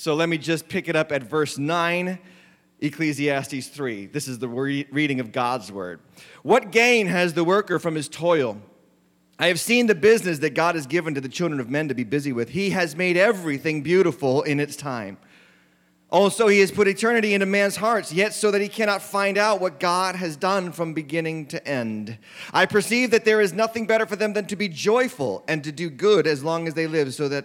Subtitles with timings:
[0.00, 2.18] So let me just pick it up at verse 9,
[2.80, 4.06] Ecclesiastes 3.
[4.06, 6.00] This is the re- reading of God's word.
[6.42, 8.56] What gain has the worker from his toil?
[9.38, 11.94] I have seen the business that God has given to the children of men to
[11.94, 12.48] be busy with.
[12.48, 15.18] He has made everything beautiful in its time.
[16.08, 19.60] Also, he has put eternity into man's hearts, yet so that he cannot find out
[19.60, 22.16] what God has done from beginning to end.
[22.54, 25.70] I perceive that there is nothing better for them than to be joyful and to
[25.70, 27.44] do good as long as they live, so that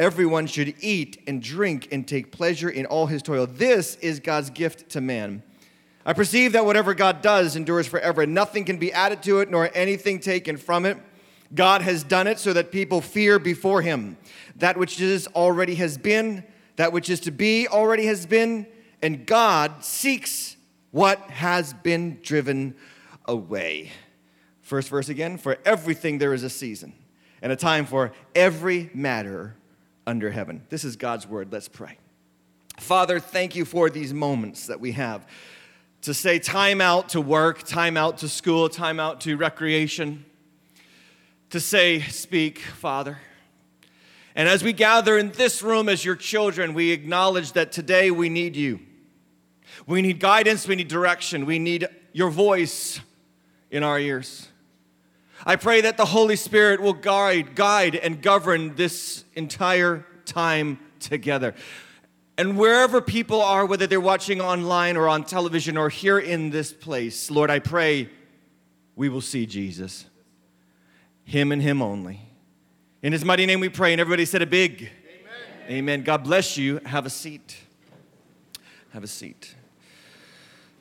[0.00, 3.46] everyone should eat and drink and take pleasure in all his toil.
[3.46, 5.42] This is God's gift to man.
[6.06, 9.70] I perceive that whatever God does endures forever, nothing can be added to it nor
[9.74, 10.96] anything taken from it.
[11.54, 14.16] God has done it so that people fear before him.
[14.56, 16.44] That which is already has been
[16.80, 18.66] that which is to be already has been,
[19.02, 20.56] and God seeks
[20.92, 22.74] what has been driven
[23.26, 23.90] away.
[24.62, 26.94] First verse again For everything there is a season,
[27.42, 29.56] and a time for every matter
[30.10, 30.60] under heaven.
[30.70, 31.52] This is God's word.
[31.52, 31.96] Let's pray.
[32.80, 35.24] Father, thank you for these moments that we have
[36.02, 40.24] to say time out to work, time out to school, time out to recreation,
[41.50, 43.18] to say, Speak, Father.
[44.34, 48.28] And as we gather in this room as your children, we acknowledge that today we
[48.28, 48.80] need you.
[49.86, 52.98] We need guidance, we need direction, we need your voice
[53.70, 54.48] in our ears.
[55.46, 61.54] I pray that the Holy Spirit will guide, guide and govern this entire time together.
[62.36, 66.72] And wherever people are, whether they're watching online or on television or here in this
[66.72, 68.08] place, Lord, I pray
[68.96, 70.06] we will see Jesus,
[71.24, 72.20] Him and Him only.
[73.02, 73.92] In his mighty name we pray.
[73.92, 74.90] And everybody said a big
[75.68, 75.70] Amen.
[75.70, 76.02] Amen.
[76.02, 76.80] God bless you.
[76.84, 77.56] Have a seat.
[78.92, 79.54] Have a seat.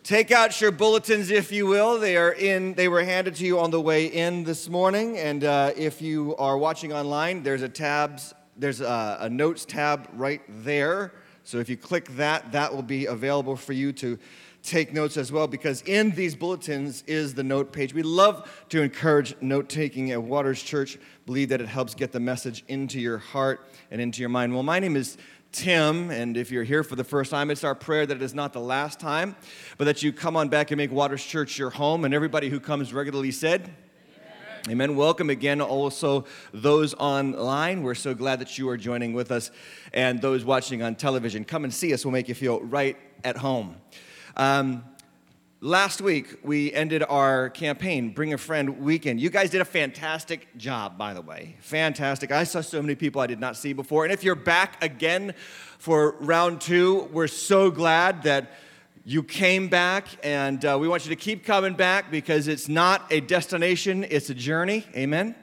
[0.10, 2.00] Take out your bulletins, if you will.
[2.00, 2.74] They are in.
[2.74, 5.20] They were handed to you on the way in this morning.
[5.20, 8.34] And uh, if you are watching online, there's a tabs.
[8.58, 11.14] There's a, a notes tab right there.
[11.44, 14.18] So if you click that, that will be available for you to
[14.64, 17.94] take notes as well because in these bulletins is the note page.
[17.94, 20.98] We love to encourage note taking at Waters Church.
[21.28, 23.62] Believe that it helps get the message into your heart
[23.92, 24.56] and into your mind.
[24.56, 25.18] Well, my name is
[25.52, 28.36] Tim, and if you're here for the first time, it's our prayer that it is
[28.36, 29.36] not the last time,
[29.80, 32.06] but that you come on back and make Waters Church your home.
[32.06, 34.70] And everybody who comes regularly said, Amen.
[34.70, 34.96] Amen.
[34.96, 37.82] Welcome again, also those online.
[37.82, 39.50] We're so glad that you are joining with us,
[39.92, 41.44] and those watching on television.
[41.44, 42.06] Come and see us.
[42.06, 43.78] We'll make you feel right at home.
[44.38, 44.84] Um,
[45.62, 49.20] last week, we ended our campaign, Bring a Friend Weekend.
[49.20, 51.58] You guys did a fantastic job, by the way.
[51.60, 52.32] Fantastic.
[52.32, 54.06] I saw so many people I did not see before.
[54.06, 55.34] And if you're back again
[55.78, 58.52] for round two, we're so glad that
[59.06, 63.12] you came back, and uh, we want you to keep coming back because it's not
[63.12, 64.86] a destination, it's a journey.
[64.96, 65.36] Amen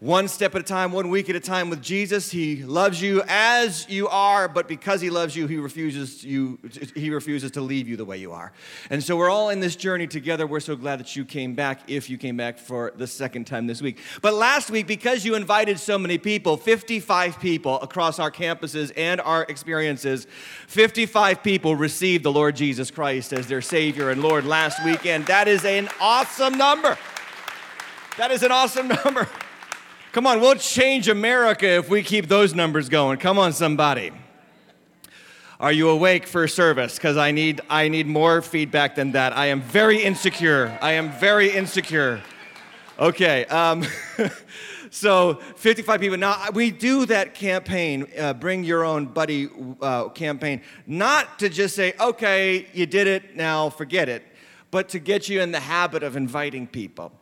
[0.00, 2.30] one step at a time, one week at a time with Jesus.
[2.30, 6.58] He loves you as you are, but because he loves you, he refuses you
[6.94, 8.50] he refuses to leave you the way you are.
[8.88, 10.46] And so we're all in this journey together.
[10.46, 13.66] We're so glad that you came back if you came back for the second time
[13.66, 13.98] this week.
[14.22, 19.20] But last week because you invited so many people, 55 people across our campuses and
[19.20, 20.26] our experiences,
[20.66, 25.26] 55 people received the Lord Jesus Christ as their savior and Lord last weekend.
[25.26, 26.96] That is an awesome number.
[28.16, 29.28] That is an awesome number.
[30.12, 33.18] Come on, we'll change America if we keep those numbers going.
[33.18, 34.10] Come on, somebody.
[35.60, 36.96] Are you awake for service?
[36.96, 39.36] Because I need, I need more feedback than that.
[39.36, 40.76] I am very insecure.
[40.82, 42.20] I am very insecure.
[42.98, 43.44] Okay.
[43.44, 43.86] Um,
[44.90, 46.18] so 55 people.
[46.18, 49.48] Now, we do that campaign, uh, Bring Your Own Buddy
[49.80, 54.24] uh, campaign, not to just say, okay, you did it, now forget it,
[54.72, 57.12] but to get you in the habit of inviting people.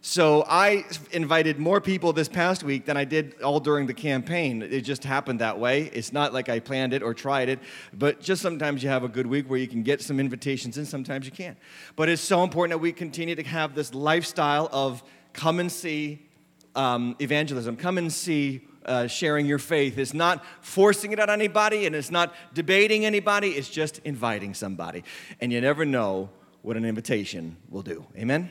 [0.00, 4.62] So I invited more people this past week than I did all during the campaign.
[4.62, 5.90] It just happened that way.
[5.92, 7.58] It's not like I planned it or tried it,
[7.92, 10.86] but just sometimes you have a good week where you can get some invitations and
[10.86, 11.58] sometimes you can't.
[11.96, 16.28] But it's so important that we continue to have this lifestyle of come and see
[16.76, 19.98] um, evangelism, come and see uh, sharing your faith.
[19.98, 25.02] It's not forcing it on anybody and it's not debating anybody, it's just inviting somebody.
[25.40, 26.30] And you never know
[26.62, 28.06] what an invitation will do.
[28.16, 28.50] Amen?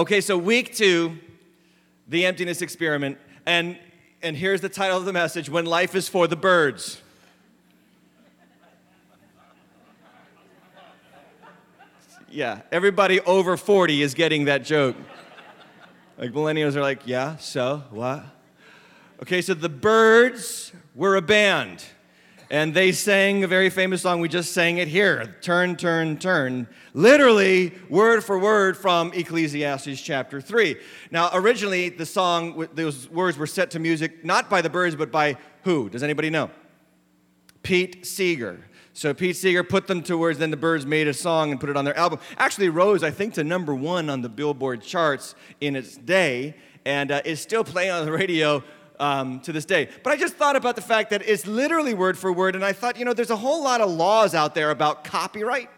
[0.00, 1.18] Okay, so week two,
[2.08, 3.18] the emptiness experiment.
[3.44, 3.78] And,
[4.22, 7.02] and here's the title of the message When Life is for the Birds.
[12.30, 14.96] Yeah, everybody over 40 is getting that joke.
[16.16, 18.24] Like millennials are like, yeah, so what?
[19.20, 21.84] Okay, so the birds were a band
[22.50, 24.20] and they sang a very famous song.
[24.20, 26.66] We just sang it here Turn, Turn, Turn.
[26.92, 30.76] Literally, word for word from Ecclesiastes chapter 3.
[31.12, 35.12] Now, originally, the song, those words were set to music not by the Byrds, but
[35.12, 35.88] by who?
[35.88, 36.50] Does anybody know?
[37.62, 38.58] Pete Seeger.
[38.92, 41.70] So Pete Seeger put them to words, then the Byrds made a song and put
[41.70, 42.18] it on their album.
[42.36, 47.12] Actually rose, I think, to number one on the Billboard charts in its day, and
[47.12, 48.64] uh, is still playing on the radio
[49.00, 49.88] um, to this day.
[50.04, 52.72] But I just thought about the fact that it's literally word for word, and I
[52.72, 55.70] thought, you know, there's a whole lot of laws out there about copyright.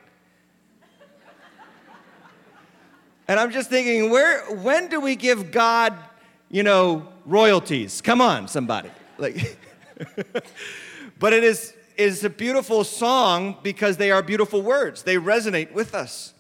[3.29, 5.95] and I'm just thinking, where, when do we give God,
[6.51, 8.03] you know, royalties?
[8.03, 8.91] Come on, somebody.
[9.17, 9.57] Like,
[11.19, 15.03] but it is is a beautiful song because they are beautiful words.
[15.03, 16.33] They resonate with us.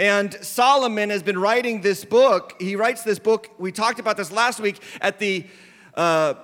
[0.00, 2.56] And Solomon has been writing this book.
[2.60, 3.50] He writes this book.
[3.58, 5.46] We talked about this last week at the,
[5.94, 6.34] uh,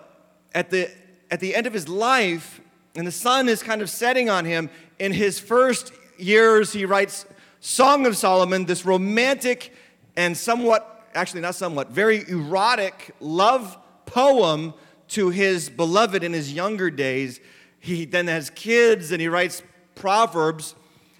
[0.54, 0.90] at the,
[1.30, 2.60] at the end of his life,
[2.94, 4.70] and the sun is kind of setting on him.
[4.98, 7.26] In his first years, he writes
[7.60, 9.72] Song of Solomon, this romantic
[10.16, 13.76] and somewhat, actually not somewhat, very erotic love
[14.06, 14.72] poem
[15.08, 17.40] to his beloved in his younger days
[17.86, 19.62] he then has kids and he writes
[19.94, 20.74] Proverbs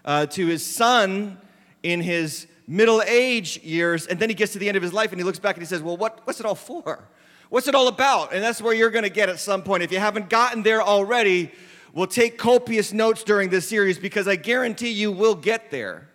[0.05, 1.39] uh, to his son
[1.83, 4.07] in his middle age years.
[4.07, 5.63] And then he gets to the end of his life and he looks back and
[5.63, 7.09] he says, Well, what, what's it all for?
[7.49, 8.33] What's it all about?
[8.33, 9.83] And that's where you're going to get at some point.
[9.83, 11.53] If you haven't gotten there already,
[11.93, 16.09] we'll take copious notes during this series because I guarantee you will get there.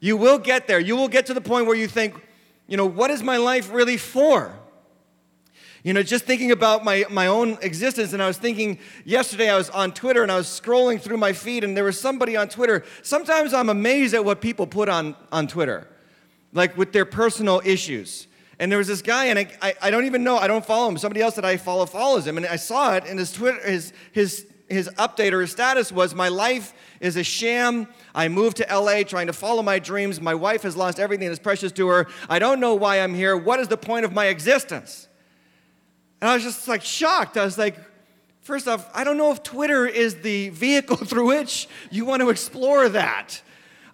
[0.00, 0.80] You will get there.
[0.80, 2.14] You will get to the point where you think,
[2.66, 4.58] you know, what is my life really for?
[5.82, 9.56] You know, just thinking about my, my own existence, and I was thinking yesterday, I
[9.56, 12.48] was on Twitter and I was scrolling through my feed, and there was somebody on
[12.48, 12.84] Twitter.
[13.02, 15.86] Sometimes I'm amazed at what people put on, on Twitter,
[16.52, 18.26] like with their personal issues.
[18.60, 20.86] And there was this guy, and I, I, I don't even know, I don't follow
[20.86, 20.98] him.
[20.98, 23.94] Somebody else that I follow follows him, and I saw it, and his Twitter, his,
[24.12, 27.88] his, his update or his status was, My life is a sham.
[28.14, 30.20] I moved to LA trying to follow my dreams.
[30.20, 32.06] My wife has lost everything that's precious to her.
[32.28, 33.34] I don't know why I'm here.
[33.34, 35.08] What is the point of my existence?
[36.20, 37.38] And I was just like shocked.
[37.38, 37.78] I was like,
[38.42, 42.28] first off, I don't know if Twitter is the vehicle through which you want to
[42.28, 43.40] explore that.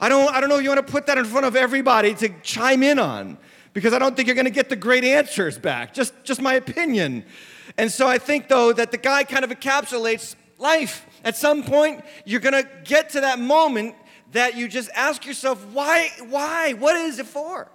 [0.01, 2.15] I don't, I don't know if you want to put that in front of everybody
[2.15, 3.39] to chime in on
[3.77, 5.93] because I don't think you're going to get the great answers back.
[5.93, 7.27] Just, just my opinion.
[7.77, 11.05] And so I think, though, that the guy kind of encapsulates life.
[11.23, 13.95] At some point, you're going to get to that moment
[14.33, 16.73] that you just ask yourself, why, why?
[16.73, 17.71] What is it for?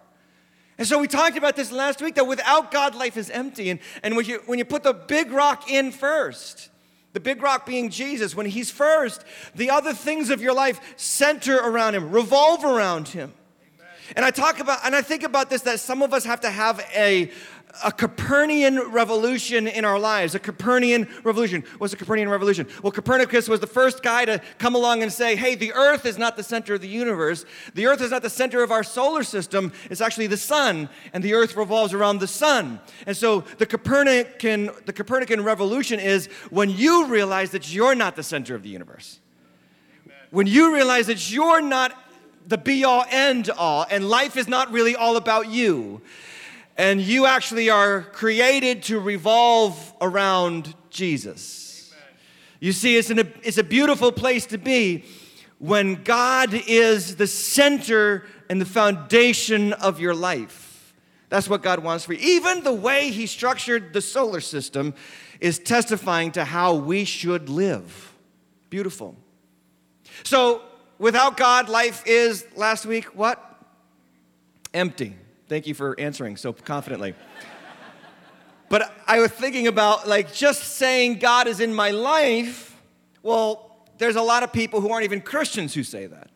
[0.79, 3.69] And so we talked about this last week that without God, life is empty.
[3.69, 6.71] And, and when, you, when you put the big rock in first,
[7.13, 11.57] the big rock being Jesus, when He's first, the other things of your life center
[11.57, 13.33] around Him, revolve around Him.
[14.15, 16.49] And I talk about, and I think about this that some of us have to
[16.49, 17.31] have a,
[17.85, 20.35] a Copernican revolution in our lives.
[20.35, 21.63] A Copernican revolution.
[21.77, 22.67] What's a Copernican revolution?
[22.83, 26.17] Well, Copernicus was the first guy to come along and say, hey, the earth is
[26.17, 27.45] not the center of the universe.
[27.73, 29.71] The earth is not the center of our solar system.
[29.89, 32.81] It's actually the sun, and the earth revolves around the sun.
[33.07, 38.23] And so the Copernican, the Copernican revolution is when you realize that you're not the
[38.23, 39.19] center of the universe.
[40.31, 41.93] When you realize that you're not
[42.47, 46.01] the be all end all, and life is not really all about you
[46.77, 51.91] and you actually are created to revolve around Jesus.
[51.93, 52.17] Amen.
[52.59, 55.05] You see, it's, a, it's a beautiful place to be
[55.59, 60.95] when God is the center and the foundation of your life.
[61.29, 62.19] That's what God wants for you.
[62.37, 64.93] Even the way He structured the solar system
[65.39, 68.13] is testifying to how we should live.
[68.69, 69.15] Beautiful.
[70.23, 70.61] So,
[71.01, 73.43] without God, life is, last week, what?
[74.73, 75.15] Empty.
[75.49, 77.15] Thank you for answering so confidently.
[78.69, 82.79] but I was thinking about like just saying God is in my life.
[83.23, 86.29] Well, there's a lot of people who aren't even Christians who say that.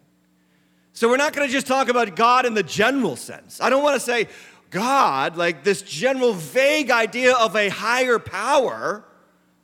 [0.93, 3.61] So we're not going to just talk about God in the general sense.
[3.61, 4.27] I don't want to say
[4.71, 9.05] God, like this general vague idea of a higher power.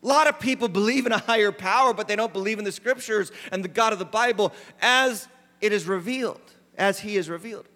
[0.03, 2.72] A lot of people believe in a higher power, but they don't believe in the
[2.72, 5.27] scriptures and the God of the Bible as
[5.60, 6.41] it is revealed,
[6.77, 7.67] as He is revealed.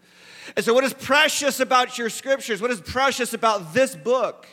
[0.56, 4.48] And so, what is precious about your scriptures, what is precious about this book,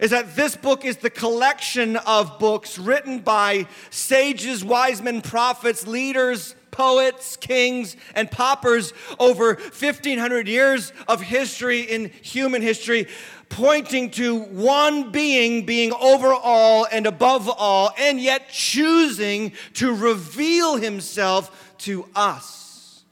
[0.00, 5.86] is that this book is the collection of books written by sages, wise men, prophets,
[5.86, 13.08] leaders, poets, kings, and paupers over 1,500 years of history in human history,
[13.50, 20.76] pointing to one being being over all and above all, and yet choosing to reveal
[20.76, 23.04] himself to us.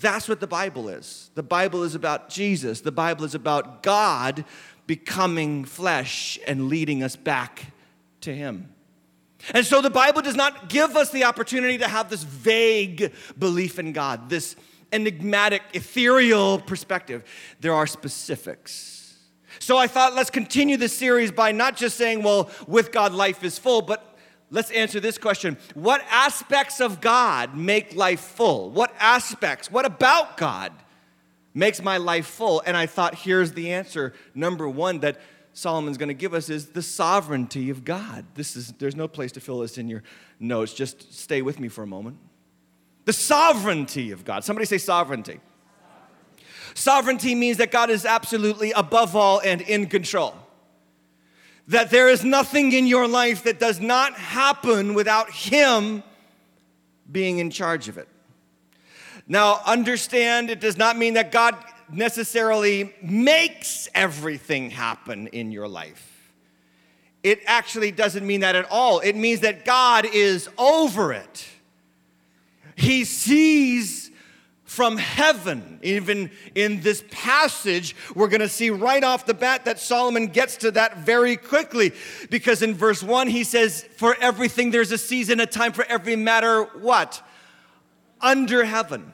[0.00, 1.30] That's what the Bible is.
[1.34, 2.80] The Bible is about Jesus.
[2.80, 4.44] The Bible is about God
[4.86, 7.66] becoming flesh and leading us back
[8.22, 8.74] to Him.
[9.54, 13.78] And so the Bible does not give us the opportunity to have this vague belief
[13.78, 14.56] in God, this
[14.92, 17.24] enigmatic, ethereal perspective.
[17.60, 18.91] There are specifics.
[19.62, 23.44] So I thought let's continue this series by not just saying, well, with God, life
[23.44, 24.18] is full, but
[24.50, 28.70] let's answer this question What aspects of God make life full?
[28.70, 30.72] What aspects, what about God
[31.54, 32.60] makes my life full?
[32.66, 34.14] And I thought, here's the answer.
[34.34, 35.20] Number one, that
[35.52, 38.24] Solomon's going to give us is the sovereignty of God.
[38.34, 40.02] This is, there's no place to fill this in your
[40.40, 40.74] notes.
[40.74, 42.16] Just stay with me for a moment.
[43.04, 44.42] The sovereignty of God.
[44.42, 45.38] Somebody say sovereignty.
[46.74, 50.34] Sovereignty means that God is absolutely above all and in control.
[51.68, 56.02] That there is nothing in your life that does not happen without Him
[57.10, 58.08] being in charge of it.
[59.28, 61.56] Now, understand it does not mean that God
[61.90, 66.08] necessarily makes everything happen in your life.
[67.22, 68.98] It actually doesn't mean that at all.
[69.00, 71.46] It means that God is over it.
[72.74, 74.01] He sees
[74.72, 75.78] from heaven.
[75.82, 80.56] Even in this passage, we're going to see right off the bat that Solomon gets
[80.56, 81.92] to that very quickly.
[82.30, 86.16] Because in verse 1, he says, For everything there's a season, a time for every
[86.16, 87.22] matter, what?
[88.22, 89.12] Under heaven.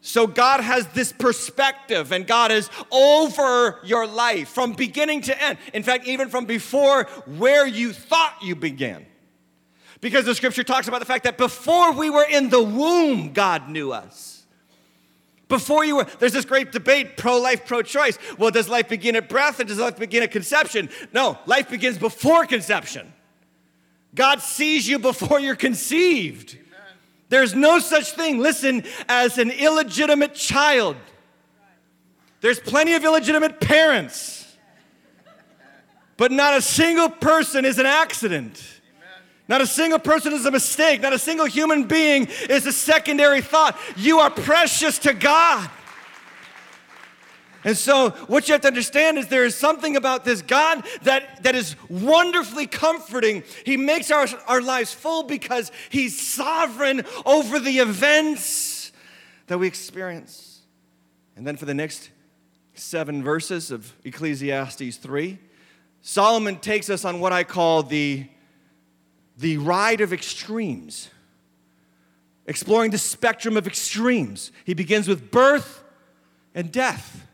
[0.00, 5.58] So God has this perspective, and God is over your life from beginning to end.
[5.74, 7.04] In fact, even from before
[7.36, 9.06] where you thought you began.
[10.00, 13.68] Because the scripture talks about the fact that before we were in the womb, God
[13.68, 14.35] knew us.
[15.48, 18.18] Before you were, there's this great debate pro life, pro choice.
[18.36, 20.88] Well, does life begin at birth or does life begin at conception?
[21.12, 23.12] No, life begins before conception.
[24.14, 26.58] God sees you before you're conceived.
[27.28, 30.96] There's no such thing, listen, as an illegitimate child.
[32.40, 34.56] There's plenty of illegitimate parents,
[36.16, 38.75] but not a single person is an accident.
[39.48, 41.00] Not a single person is a mistake.
[41.00, 43.78] Not a single human being is a secondary thought.
[43.96, 45.70] You are precious to God.
[47.66, 51.42] And so, what you have to understand is there is something about this God that,
[51.42, 53.42] that is wonderfully comforting.
[53.64, 58.92] He makes our, our lives full because He's sovereign over the events
[59.48, 60.60] that we experience.
[61.34, 62.10] And then, for the next
[62.74, 65.38] seven verses of Ecclesiastes 3,
[66.02, 68.28] Solomon takes us on what I call the,
[69.36, 71.10] the ride of extremes,
[72.46, 74.52] exploring the spectrum of extremes.
[74.64, 75.84] He begins with birth
[76.54, 77.26] and death.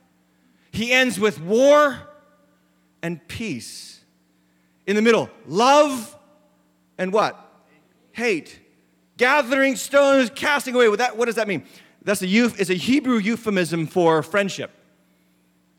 [0.73, 2.01] He ends with war
[3.03, 4.01] and peace.
[4.87, 6.17] In the middle, love
[6.99, 7.39] and what?
[8.13, 8.59] Hate.
[9.17, 10.89] Gathering stones, casting away.
[10.89, 11.65] What, does that mean?
[12.05, 14.73] That's a, it's a Hebrew euphemism for friendship.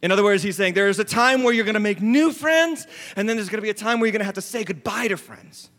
[0.02, 2.88] In other words, he's saying there's a time where you're going to make new friends,
[3.16, 4.64] and then there's going to be a time where you're going to have to say
[4.64, 5.70] goodbye to friends.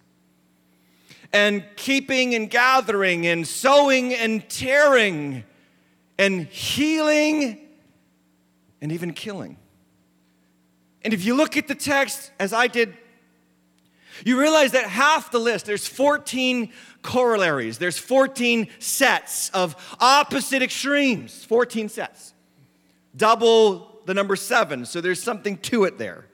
[1.34, 5.44] And keeping and gathering, and sowing and tearing,
[6.18, 7.60] and healing
[8.80, 9.56] and even killing.
[11.02, 12.96] And if you look at the text, as I did,
[14.24, 16.70] you realize that half the list, there's 14
[17.02, 22.32] corollaries, there's 14 sets of opposite extremes, 14 sets.
[23.16, 26.26] Double the number seven, so there's something to it there.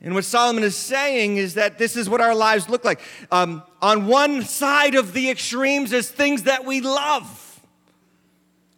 [0.00, 3.00] And what Solomon is saying is that this is what our lives look like.
[3.30, 7.60] Um, on one side of the extremes is things that we love,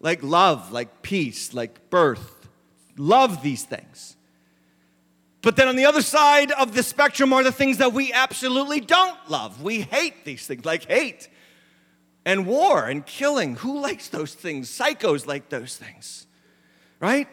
[0.01, 2.49] like love, like peace, like birth,
[2.97, 4.17] love these things.
[5.43, 8.81] But then on the other side of the spectrum are the things that we absolutely
[8.81, 9.63] don't love.
[9.63, 11.29] We hate these things, like hate
[12.25, 13.57] and war and killing.
[13.57, 14.69] Who likes those things?
[14.69, 16.27] Psychos like those things,
[17.01, 17.29] right?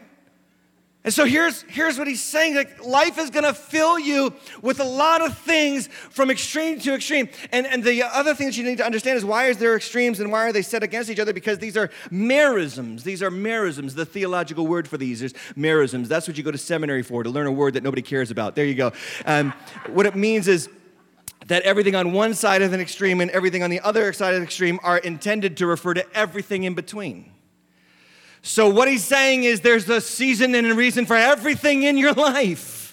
[1.05, 4.33] And so here's, here's what he's saying like life is going to fill you
[4.63, 7.29] with a lot of things from extreme to extreme.
[7.51, 10.19] And, and the other thing that you need to understand is why is there extremes
[10.19, 11.31] and why are they set against each other?
[11.31, 13.03] Because these are merisms.
[13.03, 13.93] These are merisms.
[13.93, 16.07] The theological word for these is merisms.
[16.07, 18.55] That's what you go to seminary for, to learn a word that nobody cares about.
[18.55, 18.91] There you go.
[19.27, 19.53] Um,
[19.89, 20.69] what it means is
[21.45, 24.39] that everything on one side of an extreme and everything on the other side of
[24.39, 27.34] the extreme are intended to refer to everything in between.
[28.47, 32.13] So, what he's saying is there's a season and a reason for everything in your
[32.31, 32.84] life.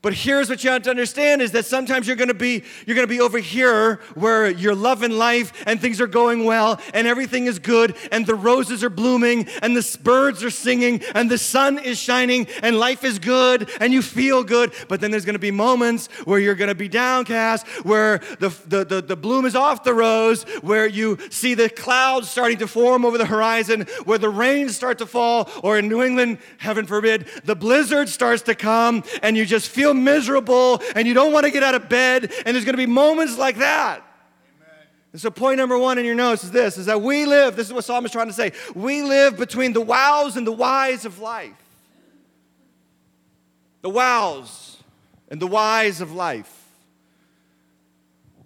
[0.00, 3.08] But here's what you have to understand is that sometimes you're gonna be you're gonna
[3.08, 7.58] be over here where you're loving life and things are going well and everything is
[7.58, 11.98] good and the roses are blooming and the birds are singing and the sun is
[11.98, 14.72] shining and life is good and you feel good.
[14.86, 19.02] But then there's gonna be moments where you're gonna be downcast, where the, the, the,
[19.02, 23.18] the bloom is off the rose, where you see the clouds starting to form over
[23.18, 27.56] the horizon, where the rains start to fall, or in New England, heaven forbid, the
[27.56, 31.50] blizzard starts to come and you just feel feel miserable and you don't want to
[31.50, 34.04] get out of bed, and there's going to be moments like that.
[35.12, 37.56] And so, point number one in your notes is this: is that we live.
[37.56, 38.52] This is what Psalm is trying to say.
[38.74, 41.52] We live between the wows and the whys of life.
[43.80, 44.76] The wows
[45.30, 46.54] and the whys of life.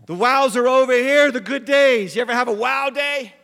[0.07, 2.15] The wows are over here, the good days.
[2.15, 3.35] You ever have a wow day?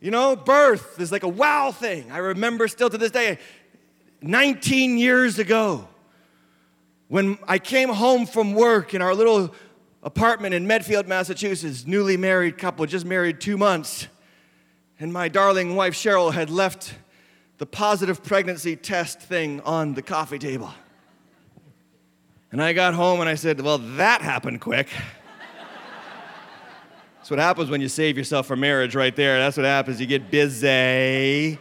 [0.00, 2.12] You know, birth is like a wow thing.
[2.12, 3.38] I remember still to this day,
[4.22, 5.88] 19 years ago,
[7.08, 9.54] when I came home from work in our little
[10.02, 14.08] apartment in Medfield, Massachusetts, newly married couple, just married two months,
[15.00, 16.94] and my darling wife Cheryl had left
[17.58, 20.72] the positive pregnancy test thing on the coffee table.
[22.52, 24.88] And I got home and I said, Well, that happened quick.
[27.18, 29.38] That's what happens when you save yourself for marriage, right there.
[29.38, 30.00] That's what happens.
[30.00, 31.58] You get busy.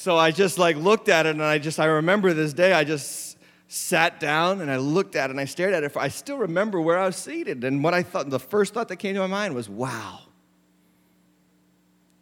[0.00, 2.84] So I just like looked at it and I just, I remember this day, I
[2.84, 3.36] just
[3.68, 5.94] sat down and I looked at it and I stared at it.
[5.94, 7.62] I still remember where I was seated.
[7.64, 10.20] And what I thought, the first thought that came to my mind was, wow,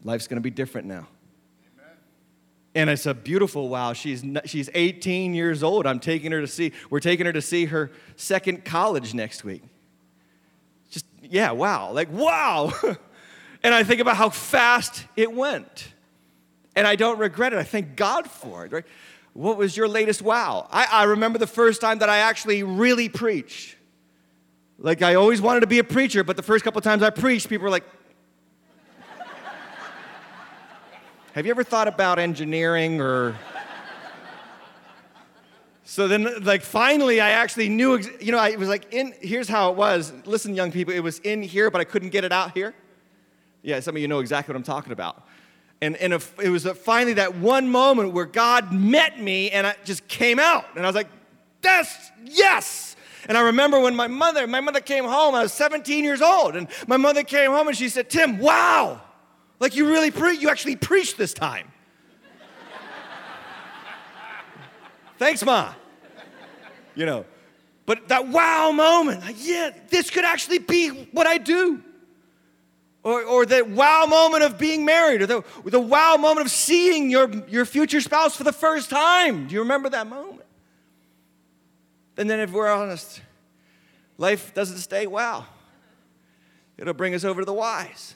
[0.02, 1.06] life's going to be different now.
[2.75, 3.92] And it's a beautiful wow.
[3.92, 5.87] She's, she's 18 years old.
[5.87, 9.62] I'm taking her to see, we're taking her to see her second college next week.
[10.90, 11.92] Just, yeah, wow.
[11.92, 12.73] Like, wow.
[13.62, 15.92] and I think about how fast it went.
[16.77, 17.59] And I don't regret it.
[17.59, 18.85] I thank God for it, right?
[19.33, 20.69] What was your latest wow?
[20.71, 23.77] I, I remember the first time that I actually really preached.
[24.79, 27.49] Like, I always wanted to be a preacher, but the first couple times I preached,
[27.49, 27.85] people were like,
[31.35, 33.37] Have you ever thought about engineering or.
[35.85, 39.71] So then, like, finally, I actually knew, you know, I was like, in, here's how
[39.71, 40.13] it was.
[40.27, 42.75] Listen, young people, it was in here, but I couldn't get it out here.
[43.63, 45.27] Yeah, some of you know exactly what I'm talking about.
[45.80, 50.08] And, and it was finally that one moment where God met me and I just
[50.08, 50.64] came out.
[50.75, 51.08] And I was like,
[51.61, 52.97] that's yes.
[53.28, 56.56] And I remember when my mother, my mother came home, I was 17 years old,
[56.56, 59.00] and my mother came home and she said, Tim, wow.
[59.61, 61.70] Like you really pre- you actually preached this time.
[65.18, 65.75] Thanks, Ma.
[66.94, 67.25] You know,
[67.87, 71.82] but that wow moment, like, yeah, this could actually be what I do.
[73.04, 77.11] Or, or that wow moment of being married, or the, the wow moment of seeing
[77.11, 79.47] your, your future spouse for the first time.
[79.47, 80.45] Do you remember that moment?
[82.17, 83.23] And then, if we're honest,
[84.19, 85.47] life doesn't stay wow.
[86.76, 88.15] It'll bring us over to the whys.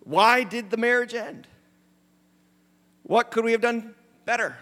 [0.00, 1.46] Why did the marriage end?
[3.02, 4.56] What could we have done better?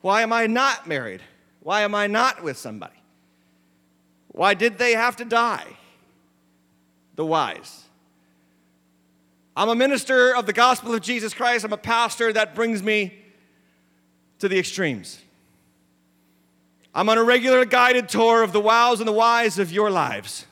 [0.00, 1.22] Why am I not married?
[1.60, 2.94] Why am I not with somebody?
[4.28, 5.64] Why did they have to die?
[7.16, 7.84] The whys.
[9.56, 11.64] I'm a minister of the gospel of Jesus Christ.
[11.64, 13.14] I'm a pastor that brings me
[14.40, 15.20] to the extremes.
[16.94, 20.46] I'm on a regular guided tour of the wows and the whys of your lives.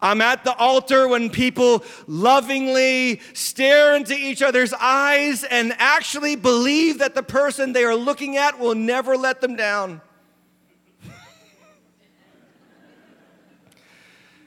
[0.00, 6.98] I'm at the altar when people lovingly stare into each other's eyes and actually believe
[6.98, 10.02] that the person they are looking at will never let them down.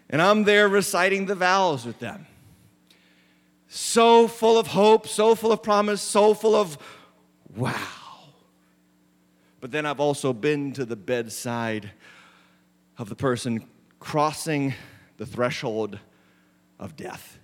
[0.10, 2.26] And I'm there reciting the vows with them.
[3.67, 6.78] So full of hope, so full of promise, so full of
[7.56, 7.76] wow.
[9.60, 11.91] But then I've also been to the bedside
[12.98, 13.65] of the person
[14.00, 14.74] crossing
[15.17, 16.00] the threshold
[16.80, 17.39] of death.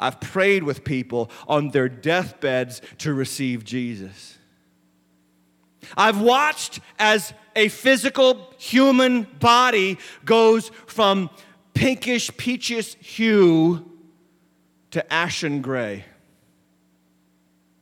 [0.00, 4.38] I've prayed with people on their deathbeds to receive Jesus.
[5.96, 11.30] I've watched as a physical human body goes from
[11.74, 13.90] pinkish, peachish hue
[14.90, 16.04] to ashen gray.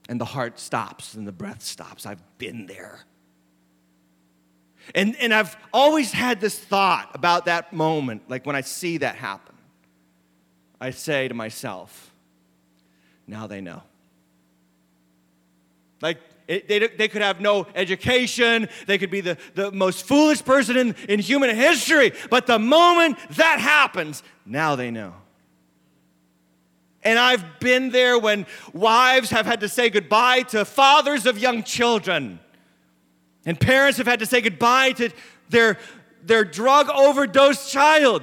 [0.09, 2.07] And the heart stops and the breath stops.
[2.07, 3.05] I've been there.
[4.95, 9.17] And, and I've always had this thought about that moment, like when I see that
[9.17, 9.55] happen.
[10.81, 12.13] I say to myself,
[13.27, 13.83] now they know.
[16.01, 20.45] Like, it, they, they could have no education, they could be the, the most foolish
[20.45, 25.15] person in, in human history, but the moment that happens, now they know.
[27.05, 31.63] And I've been there when wives have had to say goodbye to fathers of young
[31.65, 32.39] children
[33.45, 35.11] and parents have had to say goodbye to
[35.49, 35.79] their,
[36.23, 38.23] their drug overdose child.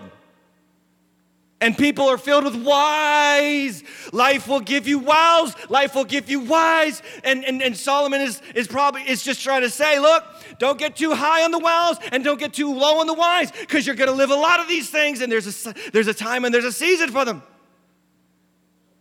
[1.62, 3.84] And people are filled with whys.
[4.13, 5.54] Life will give you wows.
[5.69, 7.02] Life will give you whys.
[7.24, 10.24] And, and, and Solomon is, is probably is just trying to say, look,
[10.58, 13.52] don't get too high on the wows and don't get too low on the whys,
[13.52, 16.45] because you're gonna live a lot of these things, and there's a, there's a time
[16.45, 17.43] and there's a season for them.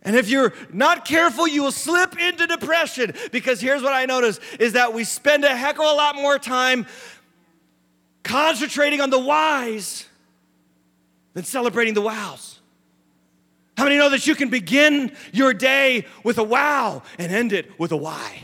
[0.01, 4.39] And if you're not careful, you will slip into depression because here's what I notice
[4.59, 6.87] is that we spend a heck of a lot more time
[8.23, 10.08] concentrating on the whys
[11.33, 12.59] than celebrating the wows.
[13.77, 17.79] How many know that you can begin your day with a wow and end it
[17.79, 18.43] with a why?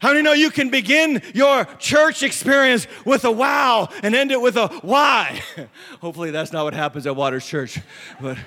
[0.00, 4.40] How many know you can begin your church experience with a wow and end it
[4.40, 5.42] with a why?
[6.00, 7.80] Hopefully, that's not what happens at Waters Church,
[8.20, 8.38] but.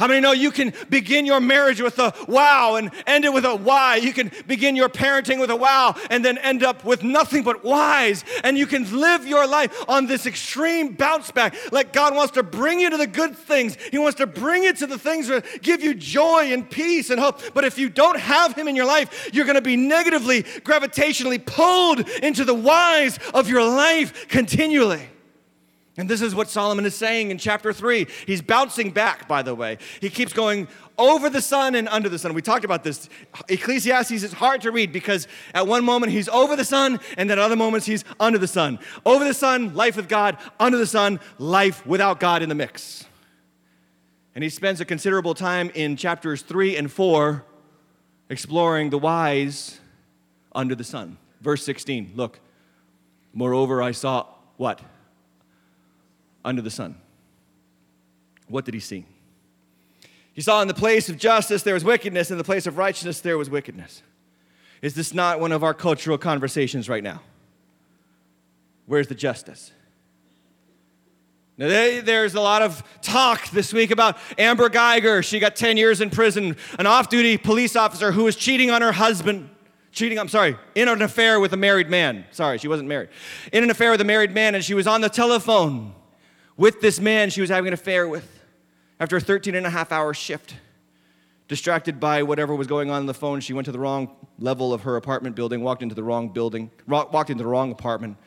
[0.00, 3.44] How many know you can begin your marriage with a wow and end it with
[3.44, 3.96] a why?
[3.96, 7.62] You can begin your parenting with a wow and then end up with nothing but
[7.62, 8.24] whys.
[8.42, 11.54] And you can live your life on this extreme bounce back.
[11.70, 14.72] Like God wants to bring you to the good things, He wants to bring you
[14.72, 17.38] to the things that give you joy and peace and hope.
[17.52, 21.44] But if you don't have Him in your life, you're going to be negatively, gravitationally
[21.44, 25.10] pulled into the whys of your life continually.
[26.00, 28.06] And this is what Solomon is saying in chapter 3.
[28.26, 29.76] He's bouncing back, by the way.
[30.00, 32.32] He keeps going over the sun and under the sun.
[32.32, 33.10] We talked about this.
[33.50, 37.38] Ecclesiastes is hard to read because at one moment he's over the sun, and then
[37.38, 38.78] at other moments he's under the sun.
[39.04, 40.38] Over the sun, life with God.
[40.58, 43.04] Under the sun, life without God in the mix.
[44.34, 47.44] And he spends a considerable time in chapters 3 and 4
[48.30, 49.78] exploring the whys
[50.54, 51.18] under the sun.
[51.42, 52.40] Verse 16, look.
[53.34, 54.24] Moreover, I saw
[54.56, 54.80] what?
[56.44, 56.96] Under the sun.
[58.48, 59.04] What did he see?
[60.32, 63.20] He saw in the place of justice there was wickedness, in the place of righteousness
[63.20, 64.02] there was wickedness.
[64.82, 67.20] Is this not one of our cultural conversations right now?
[68.86, 69.72] Where's the justice?
[71.58, 75.22] Now, there's a lot of talk this week about Amber Guyger.
[75.22, 78.80] She got 10 years in prison, an off duty police officer who was cheating on
[78.80, 79.50] her husband.
[79.92, 82.24] Cheating, I'm sorry, in an affair with a married man.
[82.30, 83.10] Sorry, she wasn't married.
[83.52, 85.94] In an affair with a married man, and she was on the telephone
[86.60, 88.38] with this man she was having an affair with
[89.00, 90.54] after a 13 and a half hour shift.
[91.48, 94.74] Distracted by whatever was going on on the phone, she went to the wrong level
[94.74, 98.18] of her apartment building, walked into the wrong building, walked into the wrong apartment,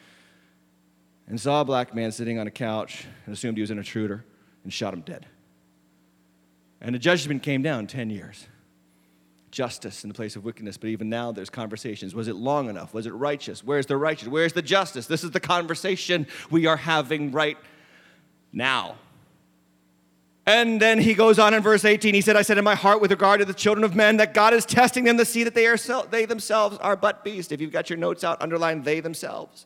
[1.28, 4.26] and saw a black man sitting on a couch and assumed he was an intruder
[4.63, 5.28] and shot him dead.
[6.82, 8.48] And the judgment came down 10 years.
[9.52, 12.15] Justice in the place of wickedness, but even now there's conversations.
[12.15, 12.96] Was it long enough?
[12.96, 13.63] Was it righteous?
[13.63, 14.28] Where's the righteous?
[14.28, 15.06] Where's the justice?
[15.06, 17.60] This is the conversation we are having right
[18.54, 18.96] now.
[20.46, 22.13] And then he goes on in verse 18.
[22.13, 24.34] He said, I said in my heart with regard to the children of men that
[24.34, 27.52] God is testing them to see that they, are so, they themselves are but beasts.
[27.52, 29.66] If you've got your notes out, underline they themselves.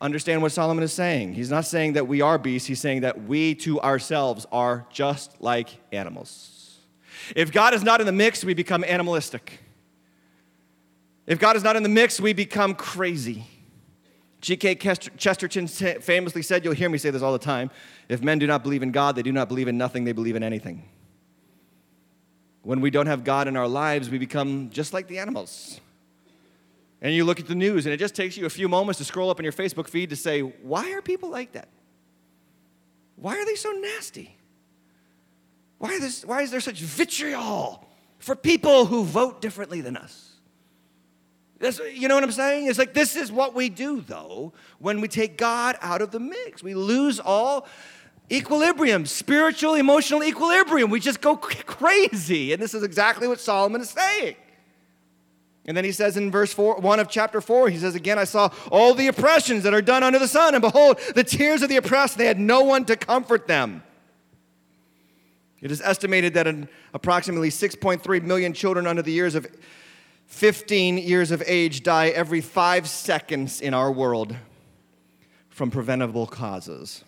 [0.00, 1.34] Understand what Solomon is saying.
[1.34, 5.40] He's not saying that we are beasts, he's saying that we to ourselves are just
[5.40, 6.78] like animals.
[7.36, 9.60] If God is not in the mix, we become animalistic.
[11.26, 13.46] If God is not in the mix, we become crazy.
[14.42, 14.74] G.K.
[14.74, 17.70] Chesterton famously said, You'll hear me say this all the time
[18.08, 20.34] if men do not believe in God, they do not believe in nothing, they believe
[20.34, 20.88] in anything.
[22.62, 25.80] When we don't have God in our lives, we become just like the animals.
[27.00, 29.04] And you look at the news, and it just takes you a few moments to
[29.04, 31.68] scroll up in your Facebook feed to say, Why are people like that?
[33.14, 34.36] Why are they so nasty?
[35.78, 40.31] Why, this, why is there such vitriol for people who vote differently than us?
[41.62, 42.66] That's, you know what I'm saying?
[42.66, 46.18] It's like this is what we do, though, when we take God out of the
[46.18, 46.60] mix.
[46.60, 47.68] We lose all
[48.32, 50.90] equilibrium, spiritual, emotional equilibrium.
[50.90, 52.52] We just go crazy.
[52.52, 54.34] And this is exactly what Solomon is saying.
[55.64, 58.24] And then he says in verse four, 1 of chapter 4, he says, Again, I
[58.24, 61.68] saw all the oppressions that are done under the sun, and behold, the tears of
[61.68, 63.84] the oppressed, they had no one to comfort them.
[65.60, 69.46] It is estimated that approximately 6.3 million children under the years of
[70.26, 74.34] 15 years of age die every five seconds in our world
[75.50, 77.04] from preventable causes.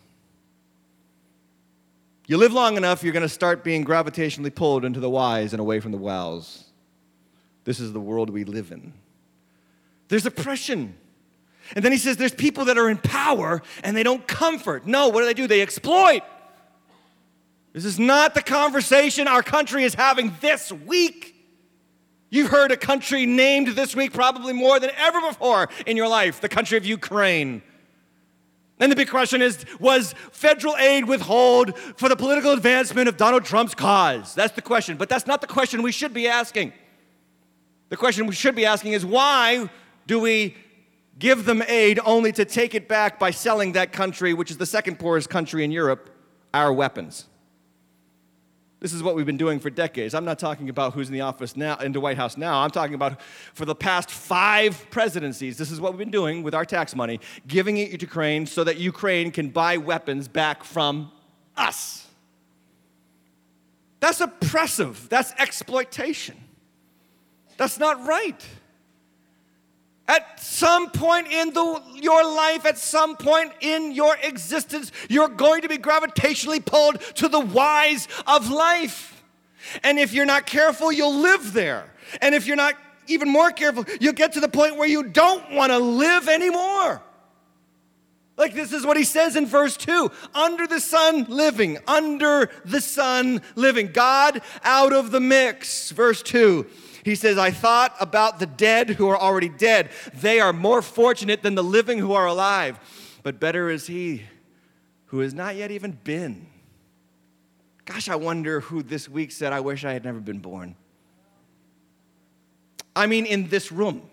[2.26, 5.60] You live long enough, you're going to start being gravitationally pulled into the whys and
[5.60, 6.64] away from the wows.
[7.64, 8.92] This is the world we live in.
[10.08, 10.96] There's oppression.
[11.74, 14.86] And then he says there's people that are in power and they don't comfort.
[14.86, 15.46] No, what do they do?
[15.46, 16.22] They exploit.
[17.72, 21.33] This is not the conversation our country is having this week.
[22.34, 26.40] You've heard a country named this week probably more than ever before in your life
[26.40, 27.62] the country of Ukraine.
[28.80, 33.44] And the big question is Was federal aid withheld for the political advancement of Donald
[33.44, 34.34] Trump's cause?
[34.34, 34.96] That's the question.
[34.96, 36.72] But that's not the question we should be asking.
[37.90, 39.70] The question we should be asking is why
[40.08, 40.56] do we
[41.20, 44.66] give them aid only to take it back by selling that country, which is the
[44.66, 46.10] second poorest country in Europe,
[46.52, 47.26] our weapons?
[48.84, 50.12] This is what we've been doing for decades.
[50.12, 52.58] I'm not talking about who's in the office now, in the White House now.
[52.58, 53.18] I'm talking about
[53.54, 55.56] for the past five presidencies.
[55.56, 58.62] This is what we've been doing with our tax money, giving it to Ukraine so
[58.62, 61.10] that Ukraine can buy weapons back from
[61.56, 62.06] us.
[64.00, 65.08] That's oppressive.
[65.08, 66.36] That's exploitation.
[67.56, 68.46] That's not right.
[70.06, 75.62] At some point in the, your life, at some point in your existence, you're going
[75.62, 79.22] to be gravitationally pulled to the whys of life.
[79.82, 81.90] And if you're not careful, you'll live there.
[82.20, 82.74] And if you're not
[83.06, 87.02] even more careful, you'll get to the point where you don't want to live anymore.
[88.36, 92.80] Like this is what he says in verse 2 under the sun living, under the
[92.80, 93.92] sun living.
[93.92, 95.92] God out of the mix.
[95.92, 96.66] Verse 2.
[97.04, 99.90] He says, I thought about the dead who are already dead.
[100.14, 102.80] They are more fortunate than the living who are alive.
[103.22, 104.22] But better is he
[105.06, 106.46] who has not yet even been.
[107.84, 110.76] Gosh, I wonder who this week said, I wish I had never been born.
[112.96, 114.08] I mean, in this room.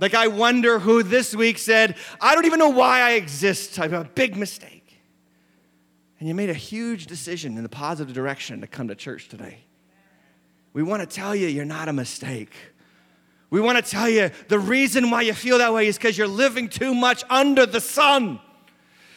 [0.00, 3.78] Like, I wonder who this week said, I don't even know why I exist.
[3.78, 5.00] I have a big mistake.
[6.18, 9.58] And you made a huge decision in the positive direction to come to church today.
[10.74, 12.52] We want to tell you you're not a mistake.
[13.48, 16.26] We want to tell you the reason why you feel that way is because you're
[16.26, 18.40] living too much under the sun.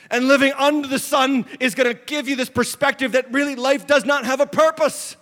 [0.09, 3.87] And living under the sun is going to give you this perspective that really life
[3.87, 5.17] does not have a purpose.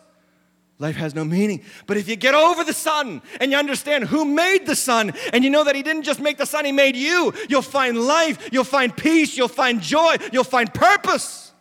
[0.77, 1.63] Life has no meaning.
[1.87, 5.43] But if you get over the sun and you understand who made the sun and
[5.43, 8.49] you know that He didn't just make the sun, He made you, you'll find life,
[8.51, 11.53] you'll find peace, you'll find joy, you'll find purpose.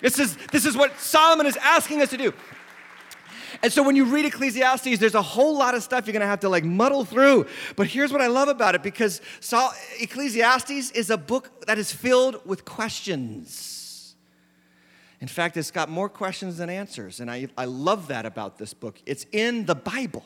[0.00, 2.32] This is, this is what Solomon is asking us to do.
[3.62, 6.26] And so when you read Ecclesiastes, there's a whole lot of stuff you're going to
[6.26, 7.46] have to like muddle through.
[7.76, 9.20] But here's what I love about it because
[9.98, 14.14] Ecclesiastes is a book that is filled with questions.
[15.20, 17.20] In fact, it's got more questions than answers.
[17.20, 19.00] And I, I love that about this book.
[19.04, 20.24] It's in the Bible.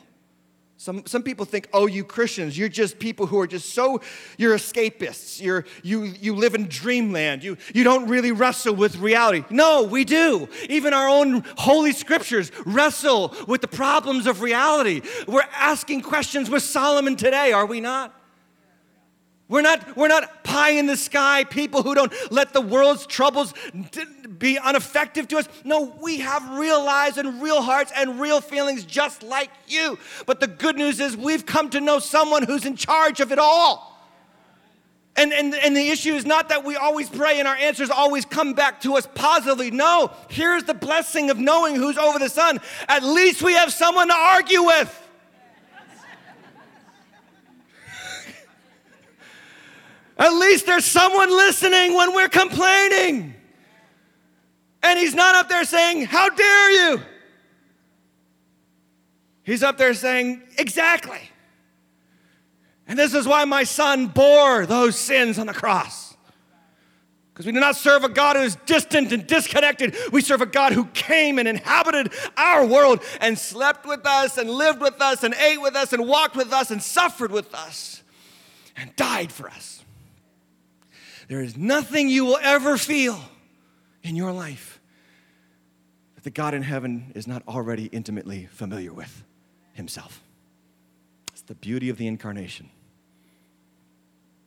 [0.77, 4.01] Some, some people think, oh, you Christians, you're just people who are just so,
[4.37, 5.41] you're escapists.
[5.41, 7.43] You're, you, you live in dreamland.
[7.43, 9.45] You, you don't really wrestle with reality.
[9.49, 10.49] No, we do.
[10.69, 15.01] Even our own holy scriptures wrestle with the problems of reality.
[15.27, 18.13] We're asking questions with Solomon today, are we not?
[19.47, 23.53] We're not, we're not pie in the sky people who don't let the world's troubles
[24.39, 25.47] be ineffective to us.
[25.63, 29.99] No, we have real lives and real hearts and real feelings just like you.
[30.25, 33.37] But the good news is we've come to know someone who's in charge of it
[33.37, 33.91] all.
[35.17, 38.25] And, and, and the issue is not that we always pray and our answers always
[38.25, 39.71] come back to us positively.
[39.71, 42.59] No, here's the blessing of knowing who's over the sun.
[42.89, 45.04] At least we have someone to argue with.
[50.45, 53.35] Least there's someone listening when we're complaining.
[54.83, 57.01] And he's not up there saying, How dare you?
[59.43, 61.19] He's up there saying, Exactly.
[62.87, 66.15] And this is why my son bore those sins on the cross.
[67.33, 69.95] Because we do not serve a God who is distant and disconnected.
[70.13, 74.49] We serve a God who came and inhabited our world and slept with us and
[74.49, 78.03] lived with us and ate with us and walked with us and suffered with us
[78.77, 79.84] and died for us.
[81.27, 83.19] There is nothing you will ever feel
[84.03, 84.79] in your life
[86.15, 89.23] that the God in heaven is not already intimately familiar with
[89.73, 90.21] himself.
[91.31, 92.69] It's the beauty of the incarnation.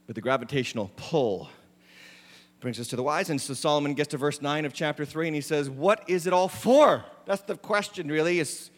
[0.06, 1.50] But the gravitational pull
[2.60, 3.30] brings us to the whys.
[3.30, 6.26] And so Solomon gets to verse 9 of chapter 3 and he says, What is
[6.26, 7.04] it all for?
[7.26, 8.40] That's the question, really.
[8.40, 8.70] Is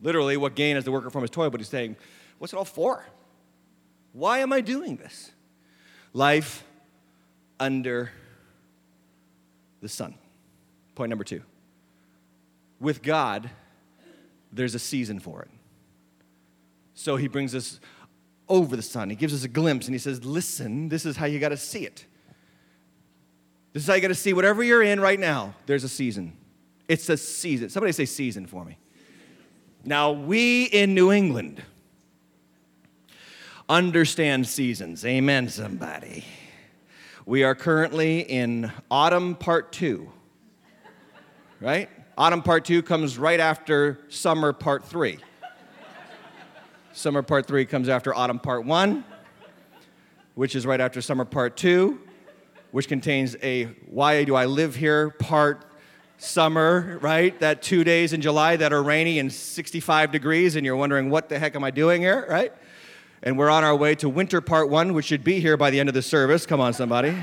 [0.00, 1.96] literally what gain has the worker from his toil, but he's saying,
[2.38, 3.04] What's it all for?
[4.12, 5.32] Why am I doing this?
[6.14, 6.64] Life
[7.60, 8.10] under
[9.82, 10.14] the sun.
[10.94, 11.42] Point number two.
[12.80, 13.50] With God,
[14.52, 15.50] there's a season for it.
[16.94, 17.80] So he brings us
[18.48, 19.10] over the sun.
[19.10, 21.56] He gives us a glimpse and he says, Listen, this is how you got to
[21.56, 22.06] see it.
[23.72, 26.36] This is how you got to see whatever you're in right now, there's a season.
[26.86, 27.70] It's a season.
[27.70, 28.78] Somebody say season for me.
[29.84, 31.62] Now, we in New England,
[33.68, 35.04] understand seasons.
[35.04, 36.24] Amen, somebody.
[37.26, 40.10] We are currently in autumn part two,
[41.60, 41.88] right?
[42.18, 45.18] Autumn part two comes right after summer part three.
[46.92, 49.04] Summer part three comes after autumn part one,
[50.34, 52.00] which is right after summer part two,
[52.70, 55.64] which contains a why do I live here part
[56.18, 57.38] summer, right?
[57.40, 61.28] That two days in July that are rainy and 65 degrees, and you're wondering, what
[61.30, 62.52] the heck am I doing here, right?
[63.24, 65.80] And we're on our way to winter part one, which should be here by the
[65.80, 66.44] end of the service.
[66.44, 67.16] Come on, somebody.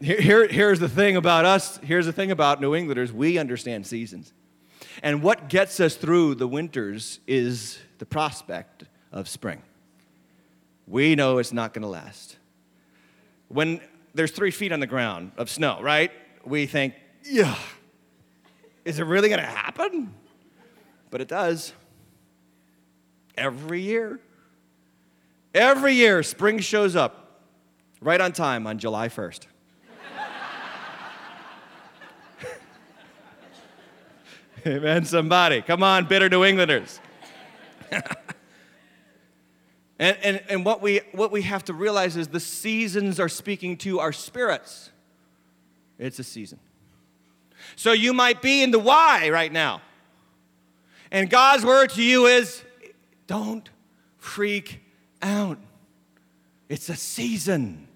[0.00, 3.86] Here, here, here's the thing about us, here's the thing about New Englanders we understand
[3.86, 4.32] seasons.
[5.02, 9.62] And what gets us through the winters is the prospect of spring.
[10.86, 12.38] We know it's not going to last.
[13.48, 13.80] When
[14.14, 16.10] there's three feet on the ground of snow, right?
[16.44, 17.56] We think, yeah,
[18.84, 20.14] is it really going to happen?
[21.10, 21.74] But it does
[23.38, 24.20] every year.
[25.54, 27.42] Every year, spring shows up
[28.00, 29.46] right on time on July 1st.
[34.66, 35.62] Amen, somebody.
[35.62, 37.00] Come on, bitter New Englanders.
[37.90, 38.04] and,
[39.98, 44.00] and, and what, we, what we have to realize is the seasons are speaking to
[44.00, 44.90] our spirits.
[45.98, 46.60] It's a season.
[47.76, 49.80] So you might be in the why right now.
[51.10, 52.62] And God's word to you is
[53.28, 53.70] don't
[54.16, 54.80] freak
[55.22, 55.58] out.
[56.68, 57.86] It's a season.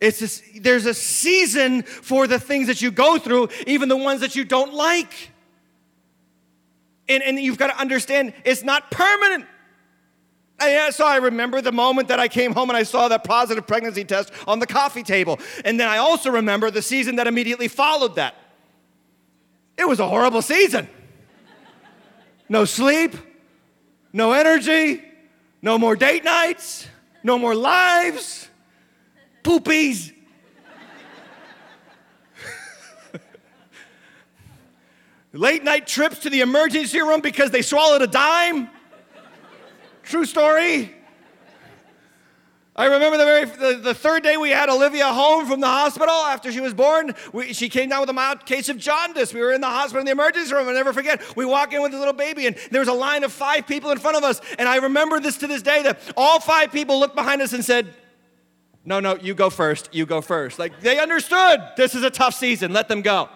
[0.00, 4.20] It's a, there's a season for the things that you go through, even the ones
[4.22, 5.30] that you don't like.
[7.08, 9.44] And, and you've got to understand it's not permanent.
[10.60, 13.66] And so I remember the moment that I came home and I saw that positive
[13.66, 15.38] pregnancy test on the coffee table.
[15.64, 18.36] And then I also remember the season that immediately followed that.
[19.76, 20.88] It was a horrible season.
[22.48, 23.16] No sleep,
[24.14, 25.02] no energy,
[25.60, 26.86] no more date nights,
[27.24, 28.48] no more lives,
[29.42, 30.12] poopies.
[35.32, 38.70] Late night trips to the emergency room because they swallowed a dime.
[40.04, 40.94] True story.
[42.76, 46.12] I remember the, very, the, the, third day we had Olivia home from the hospital
[46.12, 47.14] after she was born.
[47.32, 49.32] We, she came down with a mild case of jaundice.
[49.32, 50.66] We were in the hospital in the emergency room.
[50.66, 51.22] I'll never forget.
[51.36, 53.92] We walk in with this little baby, and there was a line of five people
[53.92, 54.40] in front of us.
[54.58, 57.64] And I remember this to this day that all five people looked behind us and
[57.64, 57.94] said,
[58.84, 59.90] No, no, you go first.
[59.92, 60.58] You go first.
[60.58, 62.72] Like they understood this is a tough season.
[62.72, 63.28] Let them go.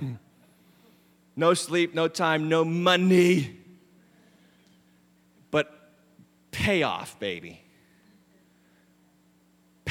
[1.36, 3.56] no sleep, no time, no money.
[5.50, 5.72] But
[6.50, 7.63] payoff, baby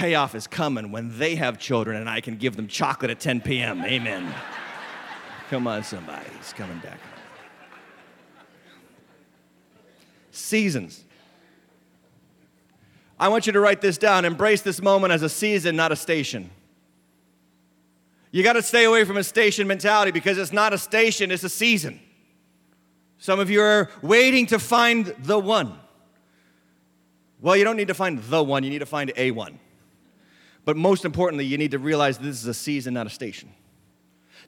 [0.03, 3.39] payoff is coming when they have children and I can give them chocolate at 10
[3.39, 3.85] p.m.
[3.85, 4.35] Amen.
[5.49, 6.25] Come on, somebody.
[6.37, 6.99] He's coming back.
[10.29, 11.05] Seasons.
[13.17, 14.25] I want you to write this down.
[14.25, 16.49] Embrace this moment as a season, not a station.
[18.31, 21.45] You got to stay away from a station mentality because it's not a station, it's
[21.45, 22.01] a season.
[23.19, 25.79] Some of you are waiting to find the one.
[27.39, 29.59] Well, you don't need to find the one, you need to find a one.
[30.65, 33.49] But most importantly, you need to realize this is a season, not a station.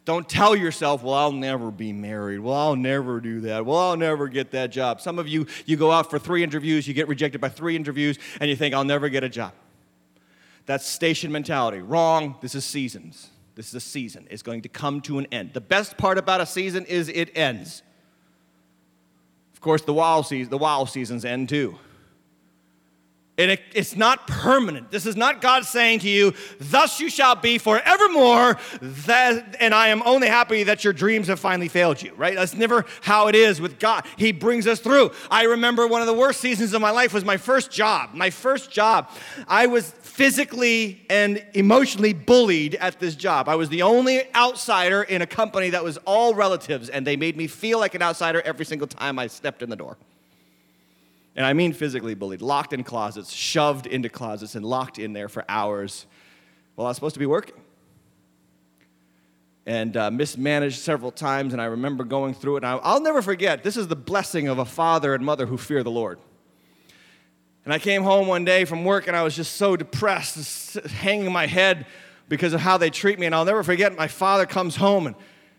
[0.06, 2.40] Don't tell yourself, well, I'll never be married.
[2.40, 3.66] Well, I'll never do that.
[3.66, 5.02] Well, I'll never get that job.
[5.02, 8.20] Some of you, you go out for three interviews, you get rejected by three interviews,
[8.40, 9.54] and you think, I'll never get a job.
[10.68, 11.80] That's station mentality.
[11.80, 12.36] Wrong.
[12.42, 13.30] This is seasons.
[13.56, 14.28] This is a season.
[14.30, 15.54] It's going to come to an end.
[15.54, 17.82] The best part about a season is it ends.
[19.54, 21.80] Of course, the wild, the wild seasons end too.
[23.38, 24.92] And it, it's not permanent.
[24.92, 29.90] This is not God saying to you, Thus you shall be forevermore, that, and I
[29.90, 32.36] am only happy that your dreams have finally failed you, right?
[32.36, 34.06] That's never how it is with God.
[34.16, 35.12] He brings us through.
[35.30, 38.12] I remember one of the worst seasons of my life was my first job.
[38.14, 39.10] My first job.
[39.50, 43.50] I was physically and emotionally bullied at this job.
[43.50, 47.36] I was the only outsider in a company that was all relatives, and they made
[47.36, 49.98] me feel like an outsider every single time I stepped in the door.
[51.36, 55.28] And I mean physically bullied, locked in closets, shoved into closets, and locked in there
[55.28, 56.06] for hours
[56.76, 57.56] while I was supposed to be working.
[59.66, 62.64] And uh, mismanaged several times, and I remember going through it.
[62.64, 65.84] And I'll never forget this is the blessing of a father and mother who fear
[65.84, 66.20] the Lord.
[67.66, 71.32] And I came home one day from work, and I was just so depressed, hanging
[71.32, 71.88] my head
[72.30, 73.26] because of how they treat me.
[73.26, 75.16] And I'll never forget my father comes home, and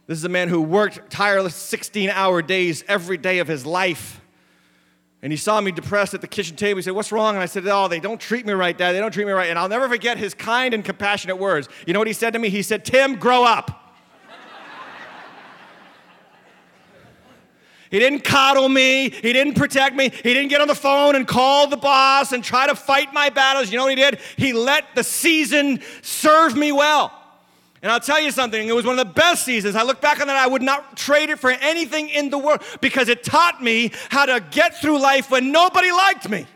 [0.07, 4.21] this is a man who worked tireless 16 hour days every day of his life
[5.27, 6.79] and he saw me depressed at the kitchen table.
[6.79, 7.35] He said, What's wrong?
[7.35, 8.93] And I said, Oh, they don't treat me right, Dad.
[8.93, 9.51] They don't treat me right.
[9.51, 11.69] And I'll never forget his kind and compassionate words.
[11.85, 12.49] You know what he said to me?
[12.49, 13.97] He said, Tim, grow up.
[17.91, 19.11] He didn't coddle me.
[19.11, 20.11] He didn't protect me.
[20.11, 23.29] He didn't get on the phone and call the boss and try to fight my
[23.29, 23.73] battles.
[23.73, 24.21] You know what he did?
[24.37, 27.26] He let the season serve me well.
[27.83, 29.77] And I'll tell you something, it was one of the best seasons.
[29.77, 32.63] I look back on that, I would not trade it for anything in the world
[32.81, 36.47] because it taught me how to get through life when nobody liked me.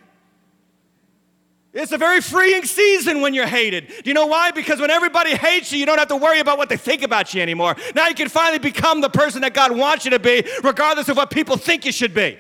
[1.73, 3.87] It's a very freeing season when you're hated.
[3.89, 4.51] Do you know why?
[4.51, 7.33] Because when everybody hates you, you don't have to worry about what they think about
[7.33, 7.77] you anymore.
[7.95, 11.17] Now you can finally become the person that God wants you to be, regardless of
[11.17, 12.39] what people think you should be.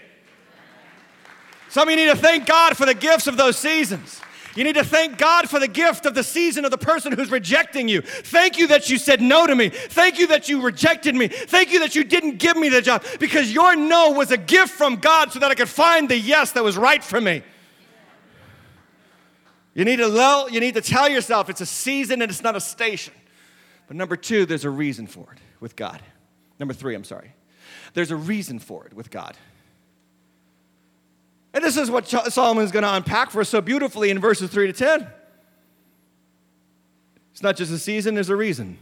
[1.68, 4.20] Some of you need to thank God for the gifts of those seasons.
[4.57, 7.30] You need to thank God for the gift of the season of the person who's
[7.30, 8.03] rejecting you.
[8.03, 9.68] Thank you that you said no to me.
[9.68, 11.28] Thank you that you rejected me.
[11.28, 14.70] Thank you that you didn't give me the job because your no was a gift
[14.70, 17.42] from God so that I could find the yes that was right for me.
[19.74, 22.61] You need to you need to tell yourself it's a season and it's not a
[22.61, 23.14] station.
[23.86, 26.03] But number 2, there's a reason for it with God.
[26.59, 27.34] Number 3, I'm sorry.
[27.94, 29.36] There's a reason for it with God.
[31.53, 34.51] And this is what Solomon is going to unpack for us so beautifully in verses
[34.51, 35.07] 3 to 10.
[37.32, 38.78] It's not just a season, there's a reason.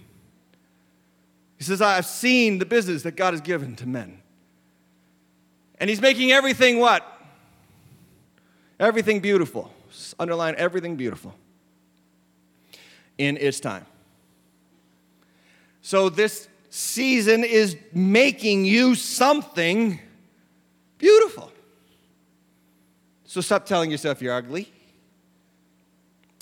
[1.56, 4.20] He says, I've seen the business that God has given to men.
[5.80, 7.04] And he's making everything what?
[8.78, 9.72] Everything beautiful.
[10.18, 11.34] Underline everything beautiful
[13.16, 13.86] in its time.
[15.82, 19.98] So this season is making you something
[20.98, 21.52] beautiful.
[23.28, 24.72] So stop telling yourself you're ugly.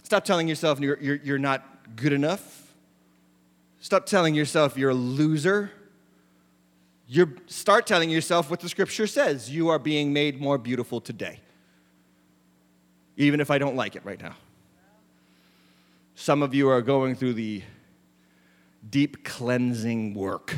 [0.05, 2.73] Stop telling yourself you're, you're, you're not good enough.
[3.81, 5.73] Stop telling yourself you're a loser.
[7.09, 9.51] You start telling yourself what the scripture says.
[9.51, 11.41] You are being made more beautiful today.
[13.17, 14.37] Even if I don't like it right now.
[16.15, 17.63] Some of you are going through the
[18.89, 20.57] deep cleansing work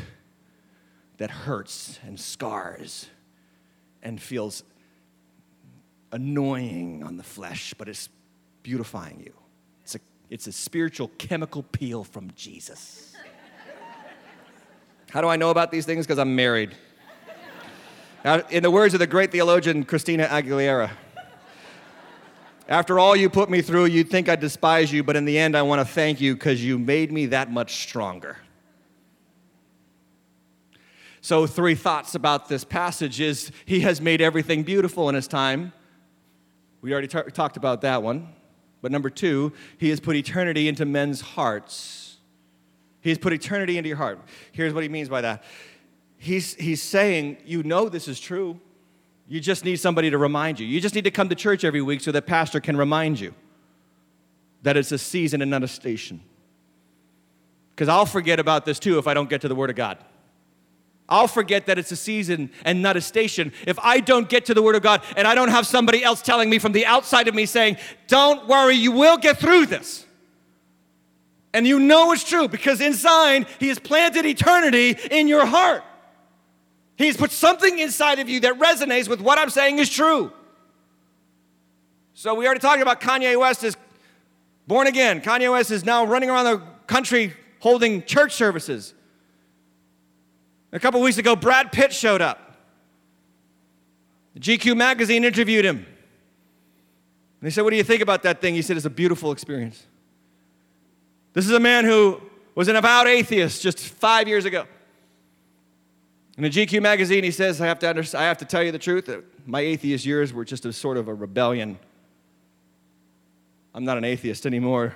[1.17, 3.07] that hurts and scars
[4.03, 4.61] and feels
[6.11, 8.09] annoying on the flesh, but it's
[8.63, 9.33] beautifying you.
[9.81, 9.99] It's a,
[10.29, 13.13] it's a spiritual chemical peel from Jesus.
[15.11, 16.05] How do I know about these things?
[16.05, 16.75] Because I'm married.
[18.23, 20.91] Now, in the words of the great theologian Christina Aguilera,
[22.67, 25.57] after all you put me through, you'd think I despise you, but in the end,
[25.57, 28.37] I want to thank you because you made me that much stronger.
[31.21, 35.73] So, three thoughts about this passage is he has made everything beautiful in his time.
[36.81, 38.29] We already t- talked about that one.
[38.81, 42.17] But number two, he has put eternity into men's hearts.
[43.01, 44.19] He has put eternity into your heart.
[44.51, 45.43] Here's what he means by that.
[46.17, 48.59] He's, he's saying, You know this is true.
[49.27, 50.65] You just need somebody to remind you.
[50.65, 53.33] You just need to come to church every week so that pastor can remind you
[54.63, 56.21] that it's a season and not a station.
[57.71, 59.97] Because I'll forget about this too if I don't get to the Word of God.
[61.09, 64.53] I'll forget that it's a season and not a station if I don't get to
[64.53, 67.27] the Word of God and I don't have somebody else telling me from the outside
[67.27, 70.05] of me saying, Don't worry, you will get through this.
[71.53, 75.83] And you know it's true because inside, He has planted eternity in your heart.
[76.95, 80.31] He's put something inside of you that resonates with what I'm saying is true.
[82.13, 83.77] So we already talked about Kanye West is
[84.67, 85.21] born again.
[85.21, 88.93] Kanye West is now running around the country holding church services.
[90.71, 92.49] A couple weeks ago, Brad Pitt showed up.
[94.39, 95.77] GQ magazine interviewed him.
[95.77, 95.85] And
[97.41, 98.55] they said, What do you think about that thing?
[98.55, 99.85] He said, It's a beautiful experience.
[101.33, 102.21] This is a man who
[102.55, 104.65] was an avowed atheist just five years ago.
[106.37, 108.71] In the GQ magazine, he says, I have, to under- I have to tell you
[108.71, 111.77] the truth that my atheist years were just a sort of a rebellion.
[113.73, 114.95] I'm not an atheist anymore.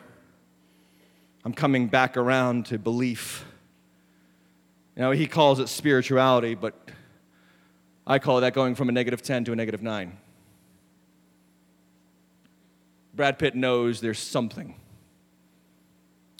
[1.44, 3.46] I'm coming back around to belief.
[4.96, 6.74] You know, he calls it spirituality, but
[8.06, 10.18] I call that going from a negative 10 to a negative 9.
[13.16, 14.76] Brad Pitt knows there's something.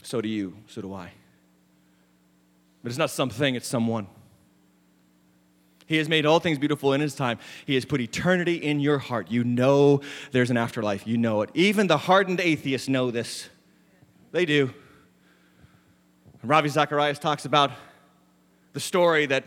[0.02, 1.10] So do you, so do I.
[2.82, 4.06] But it's not something, it's someone.
[5.86, 7.38] He has made all things beautiful in his time.
[7.66, 9.30] He has put eternity in your heart.
[9.30, 10.00] You know
[10.32, 11.06] there's an afterlife.
[11.06, 11.50] You know it.
[11.54, 13.48] Even the hardened atheists know this.
[14.32, 14.72] They do.
[16.42, 17.70] Ravi Zacharias talks about
[18.74, 19.44] the story that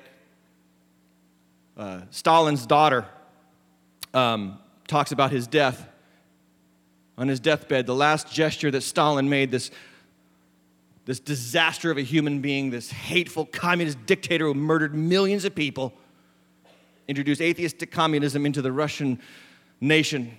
[1.78, 3.06] uh, Stalin's daughter
[4.14, 4.58] um,
[4.88, 5.88] talks about his death.
[7.20, 9.70] On his deathbed, the last gesture that Stalin made, this,
[11.06, 15.94] this disaster of a human being, this hateful communist dictator who murdered millions of people
[17.08, 19.20] introduced atheistic communism into the Russian
[19.82, 20.38] nation.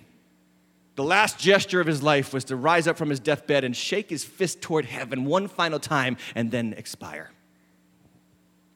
[0.95, 4.09] The last gesture of his life was to rise up from his deathbed and shake
[4.09, 7.31] his fist toward heaven one final time and then expire.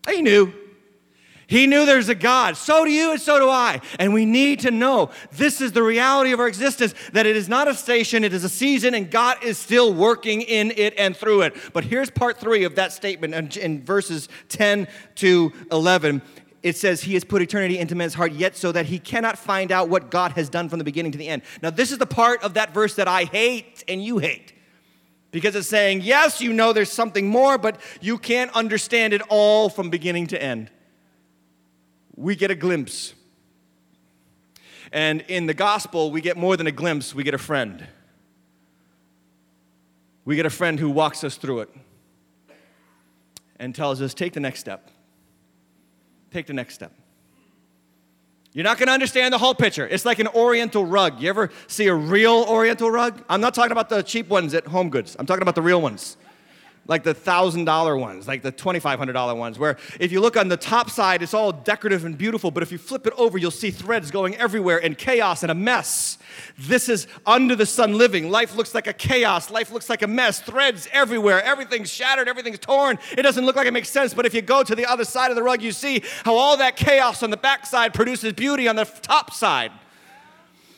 [0.09, 0.53] He knew.
[1.47, 2.57] He knew there's a God.
[2.57, 3.81] So do you, and so do I.
[3.99, 7.49] And we need to know this is the reality of our existence that it is
[7.49, 11.15] not a station, it is a season, and God is still working in it and
[11.15, 11.55] through it.
[11.73, 16.21] But here's part three of that statement in, verses 10 to 11
[16.63, 19.69] it says he has put eternity into man's heart yet so that he cannot find
[19.69, 21.41] out what God has done from the beginning to the end.
[21.61, 24.52] Now, this is the part of that verse that I hate and you hate.
[25.33, 29.67] Because it's saying, yes, you know there's something more, but you can't understand it all
[29.67, 30.71] from beginning to end.
[32.15, 33.13] We get a glimpse.
[34.93, 37.85] And in the gospel, we get more than a glimpse, we get a friend.
[40.23, 41.69] We get a friend who walks us through it
[43.57, 44.89] and tells us, take the next step
[46.33, 46.91] take the next step.
[48.53, 49.87] You're not going to understand the whole picture.
[49.87, 51.19] It's like an oriental rug.
[51.19, 53.23] You ever see a real oriental rug?
[53.27, 55.15] I'm not talking about the cheap ones at Home Goods.
[55.17, 56.17] I'm talking about the real ones.
[56.85, 60.89] Like the $1,000 ones, like the $2,500 ones, where if you look on the top
[60.89, 64.11] side, it's all decorative and beautiful, but if you flip it over, you'll see threads
[64.11, 66.17] going everywhere and chaos and a mess.
[66.57, 68.29] This is under the sun living.
[68.29, 69.49] Life looks like a chaos.
[69.49, 70.41] Life looks like a mess.
[70.41, 71.41] Threads everywhere.
[71.43, 72.27] Everything's shattered.
[72.27, 72.99] Everything's torn.
[73.17, 75.31] It doesn't look like it makes sense, but if you go to the other side
[75.31, 78.75] of the rug, you see how all that chaos on the backside produces beauty on
[78.75, 79.71] the top side.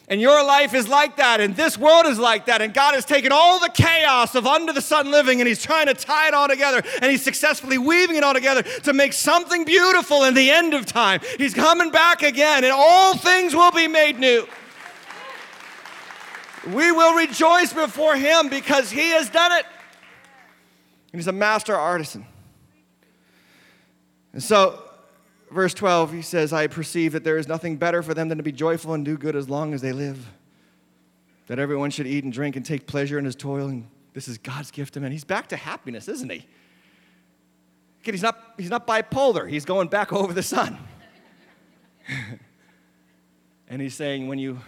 [0.07, 2.61] And your life is like that, and this world is like that.
[2.61, 5.87] And God has taken all the chaos of under the sun living and He's trying
[5.87, 6.83] to tie it all together.
[7.01, 10.85] And He's successfully weaving it all together to make something beautiful in the end of
[10.85, 11.21] time.
[11.39, 14.47] He's coming back again, and all things will be made new.
[16.67, 19.65] We will rejoice before Him because He has done it.
[21.11, 22.25] And He's a master artisan.
[24.33, 24.84] And so,
[25.55, 28.43] verse 12, he says, I perceive that there is nothing better for them than to
[28.43, 30.31] be joyful and do good as long as they live.
[31.47, 33.69] That everyone should eat and drink and take pleasure in his toil.
[33.69, 35.11] And this is God's gift to men.
[35.11, 36.45] He's back to happiness, isn't he?
[38.01, 40.77] Again, he's not, he's not bipolar, he's going back over the sun.
[43.67, 44.59] and he's saying, when you,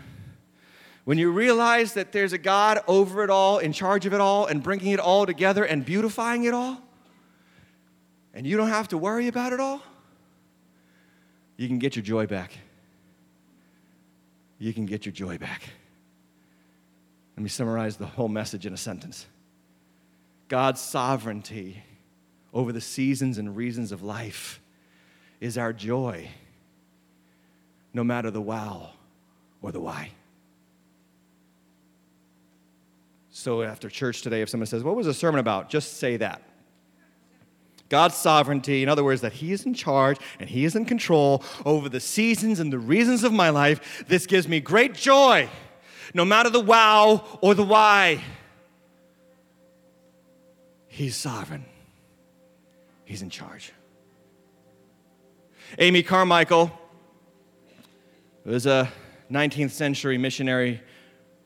[1.05, 4.47] when you realize that there's a God over it all, in charge of it all,
[4.47, 6.81] and bringing it all together and beautifying it all,
[8.33, 9.83] and you don't have to worry about it all,
[11.57, 12.51] you can get your joy back.
[14.59, 15.63] You can get your joy back.
[17.35, 19.25] Let me summarize the whole message in a sentence
[20.47, 21.83] God's sovereignty
[22.53, 24.61] over the seasons and reasons of life
[25.39, 26.29] is our joy,
[27.93, 28.91] no matter the wow
[29.61, 30.11] or the why.
[33.29, 35.69] So after church today, if someone says, What was the sermon about?
[35.69, 36.41] Just say that.
[37.89, 41.43] God's sovereignty, in other words, that He is in charge and He is in control
[41.65, 44.05] over the seasons and the reasons of my life.
[44.07, 45.49] This gives me great joy,
[46.13, 48.21] no matter the wow or the why.
[50.87, 51.65] He's sovereign,
[53.05, 53.71] He's in charge.
[55.79, 56.71] Amy Carmichael
[58.45, 58.89] was a
[59.29, 60.81] 19th century missionary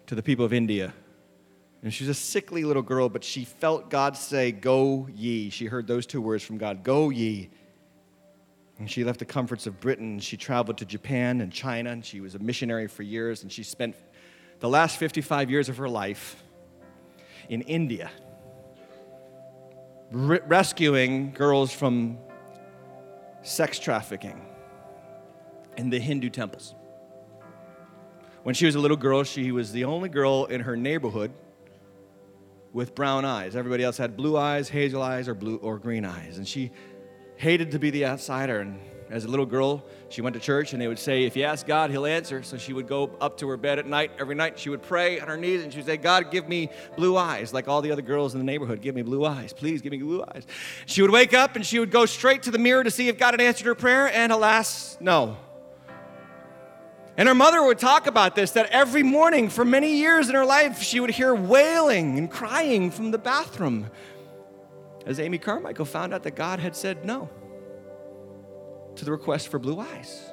[0.06, 0.94] to the people of India.
[1.84, 5.50] And she was a sickly little girl, but she felt God say, Go ye.
[5.50, 7.50] She heard those two words from God Go ye.
[8.78, 10.20] And she left the comforts of Britain.
[10.20, 13.44] She traveled to Japan and China, and she was a missionary for years.
[13.44, 13.96] And she spent
[14.60, 16.42] the last 55 years of her life
[17.50, 18.12] in India,
[20.12, 22.18] re- rescuing girls from
[23.42, 24.40] sex trafficking
[25.78, 26.76] in the Hindu temples.
[28.44, 31.32] When she was a little girl, she was the only girl in her neighborhood
[32.74, 33.56] with brown eyes.
[33.56, 36.38] Everybody else had blue eyes, hazel eyes, or blue or green eyes.
[36.38, 36.72] And she
[37.36, 38.62] hated to be the outsider.
[38.62, 41.44] And as a little girl, she went to church and they would say, if you
[41.44, 42.44] ask God, he'll answer.
[42.44, 45.20] So she would go up to her bed at night, every night, she would pray
[45.20, 47.92] on her knees and she would say, God, give me blue eyes, like all the
[47.92, 48.82] other girls in the neighborhood.
[48.82, 49.52] Give me blue eyes.
[49.52, 50.48] Please give me blue eyes.
[50.86, 53.18] She would wake up and she would go straight to the mirror to see if
[53.18, 54.08] God had answered her prayer.
[54.08, 55.38] And alas, no.
[57.22, 60.44] And her mother would talk about this that every morning for many years in her
[60.44, 63.92] life, she would hear wailing and crying from the bathroom
[65.06, 67.30] as Amy Carmichael found out that God had said no
[68.96, 70.32] to the request for blue eyes.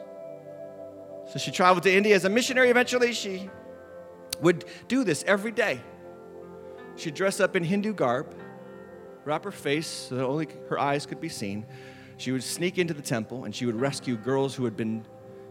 [1.30, 2.70] So she traveled to India as a missionary.
[2.70, 3.51] Eventually, she
[4.41, 5.82] would do this every day.
[6.97, 8.34] She'd dress up in Hindu garb,
[9.26, 11.66] wrap her face so that only her eyes could be seen.
[12.16, 15.05] She would sneak into the temple and she would rescue girls who had been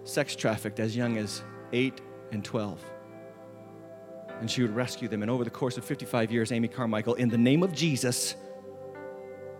[0.07, 1.43] sex trafficked as young as
[1.73, 2.01] 8
[2.31, 2.83] and 12.
[4.39, 5.21] And she would rescue them.
[5.21, 8.35] And over the course of 55 years, Amy Carmichael, in the name of Jesus,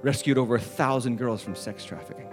[0.02, 2.32] rescued over a thousand girls from sex trafficking.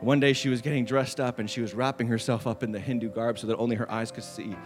[0.00, 2.80] One day she was getting dressed up and she was wrapping herself up in the
[2.80, 4.56] Hindu garb so that only her eyes could see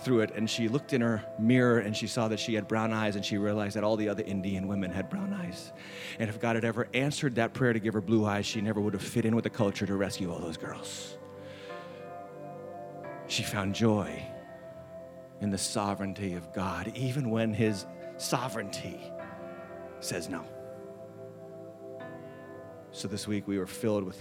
[0.00, 0.32] through it.
[0.34, 3.24] And she looked in her mirror and she saw that she had brown eyes and
[3.24, 5.72] she realized that all the other Indian women had brown eyes.
[6.18, 8.80] And if God had ever answered that prayer to give her blue eyes, she never
[8.80, 11.15] would have fit in with the culture to rescue all those girls
[13.28, 14.22] she found joy
[15.40, 19.00] in the sovereignty of God, even when his sovereignty
[20.00, 20.44] says no.
[22.92, 24.18] So this week we were filled with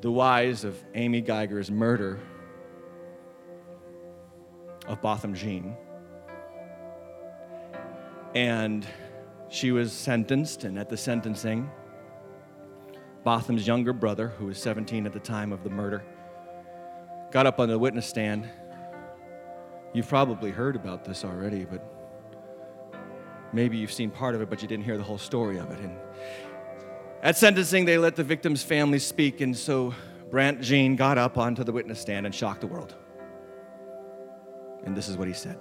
[0.00, 2.18] the whys of Amber Guyger's murder
[4.88, 5.76] of Botham Jean.
[8.34, 8.86] And
[9.48, 11.70] she was sentenced, and at the sentencing,
[13.24, 16.02] Botham's younger brother, who was 17 at the time of the murder,
[17.30, 18.48] got up on the witness stand.
[19.92, 21.82] You've probably heard about this already, but
[23.52, 25.78] maybe you've seen part of it, but you didn't hear the whole story of it.
[25.80, 25.96] And
[27.22, 29.94] at sentencing, they let the victim's family speak, and so
[30.30, 32.94] Brandt Jean got up onto the witness stand and shocked the world.
[34.84, 35.58] And this is what he said.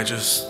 [0.00, 0.48] I just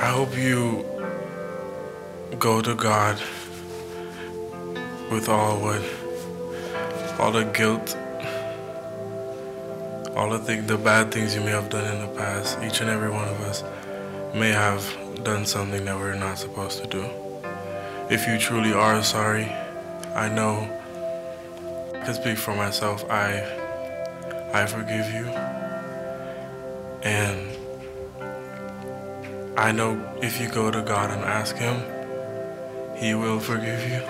[0.00, 0.84] I hope you
[2.40, 3.20] go to God
[5.08, 5.80] with all what,
[7.20, 7.96] all the guilt,
[10.16, 12.58] all the thing, the bad things you may have done in the past.
[12.64, 13.62] Each and every one of us
[14.34, 14.82] may have
[15.22, 17.31] done something that we're not supposed to do.
[18.12, 19.50] If you truly are sorry,
[20.14, 20.68] I know.
[21.94, 23.10] I can speak for myself.
[23.10, 23.40] I,
[24.52, 25.24] I forgive you,
[27.02, 27.48] and
[29.56, 31.80] I know if you go to God and ask Him,
[32.98, 34.02] He will forgive you.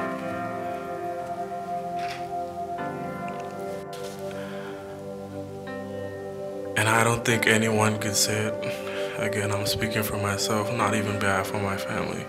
[6.76, 9.20] And I don't think anyone could say it.
[9.20, 12.26] Again, I'm speaking for myself, not even bad for my family.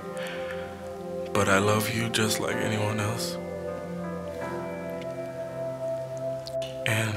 [1.43, 3.35] But I love you just like anyone else.
[6.85, 7.09] And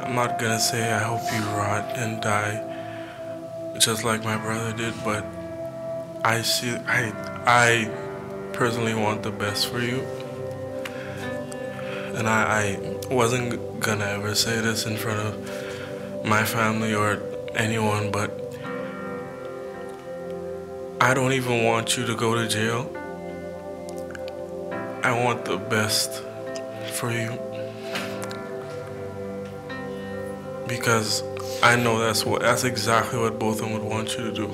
[0.00, 2.64] I'm not gonna say I hope you rot and die
[3.78, 5.26] just like my brother did, but
[6.24, 7.12] I see I
[7.44, 7.90] I
[8.54, 10.00] personally want the best for you.
[12.16, 12.78] And I,
[13.10, 17.22] I wasn't gonna ever say this in front of my family or
[17.54, 18.39] anyone, but
[21.02, 22.90] I don't even want you to go to jail.
[25.02, 26.22] I want the best
[26.92, 27.30] for you.
[30.68, 31.22] Because
[31.62, 34.46] I know that's what that's exactly what Botham would want you to do.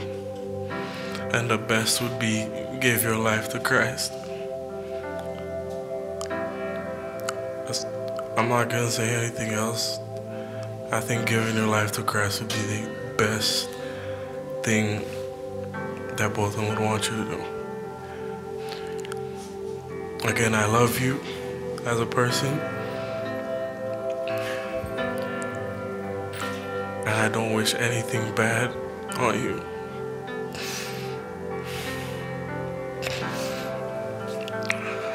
[1.34, 2.48] And the best would be
[2.80, 4.12] give your life to Christ.
[8.36, 9.98] I'm not gonna say anything else.
[10.92, 13.68] I think giving your life to Christ would be the best
[14.62, 15.04] thing
[16.16, 17.44] that Botham would want you to do.
[20.26, 21.20] Again, I love you
[21.84, 22.58] as a person.
[27.06, 28.74] And I don't wish anything bad
[29.18, 29.62] on you.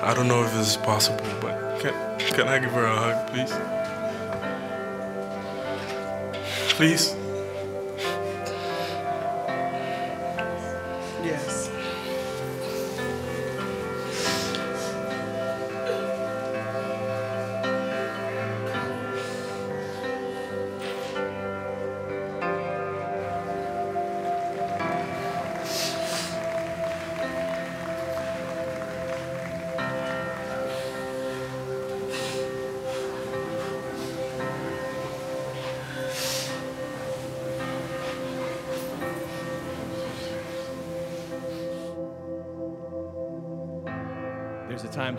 [0.04, 3.28] I don't know if this is possible, but can, can I give her a hug,
[3.28, 3.54] please?
[6.76, 7.21] Please?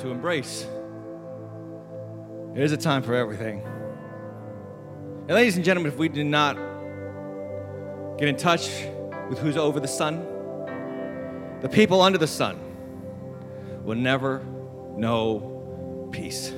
[0.03, 0.67] To embrace.
[2.55, 3.63] There's a time for everything.
[5.23, 6.57] And ladies and gentlemen, if we do not
[8.19, 8.69] get in touch
[9.31, 10.27] with who's over the sun,
[11.61, 12.59] the people under the sun
[13.85, 14.45] will never
[14.97, 16.53] know peace.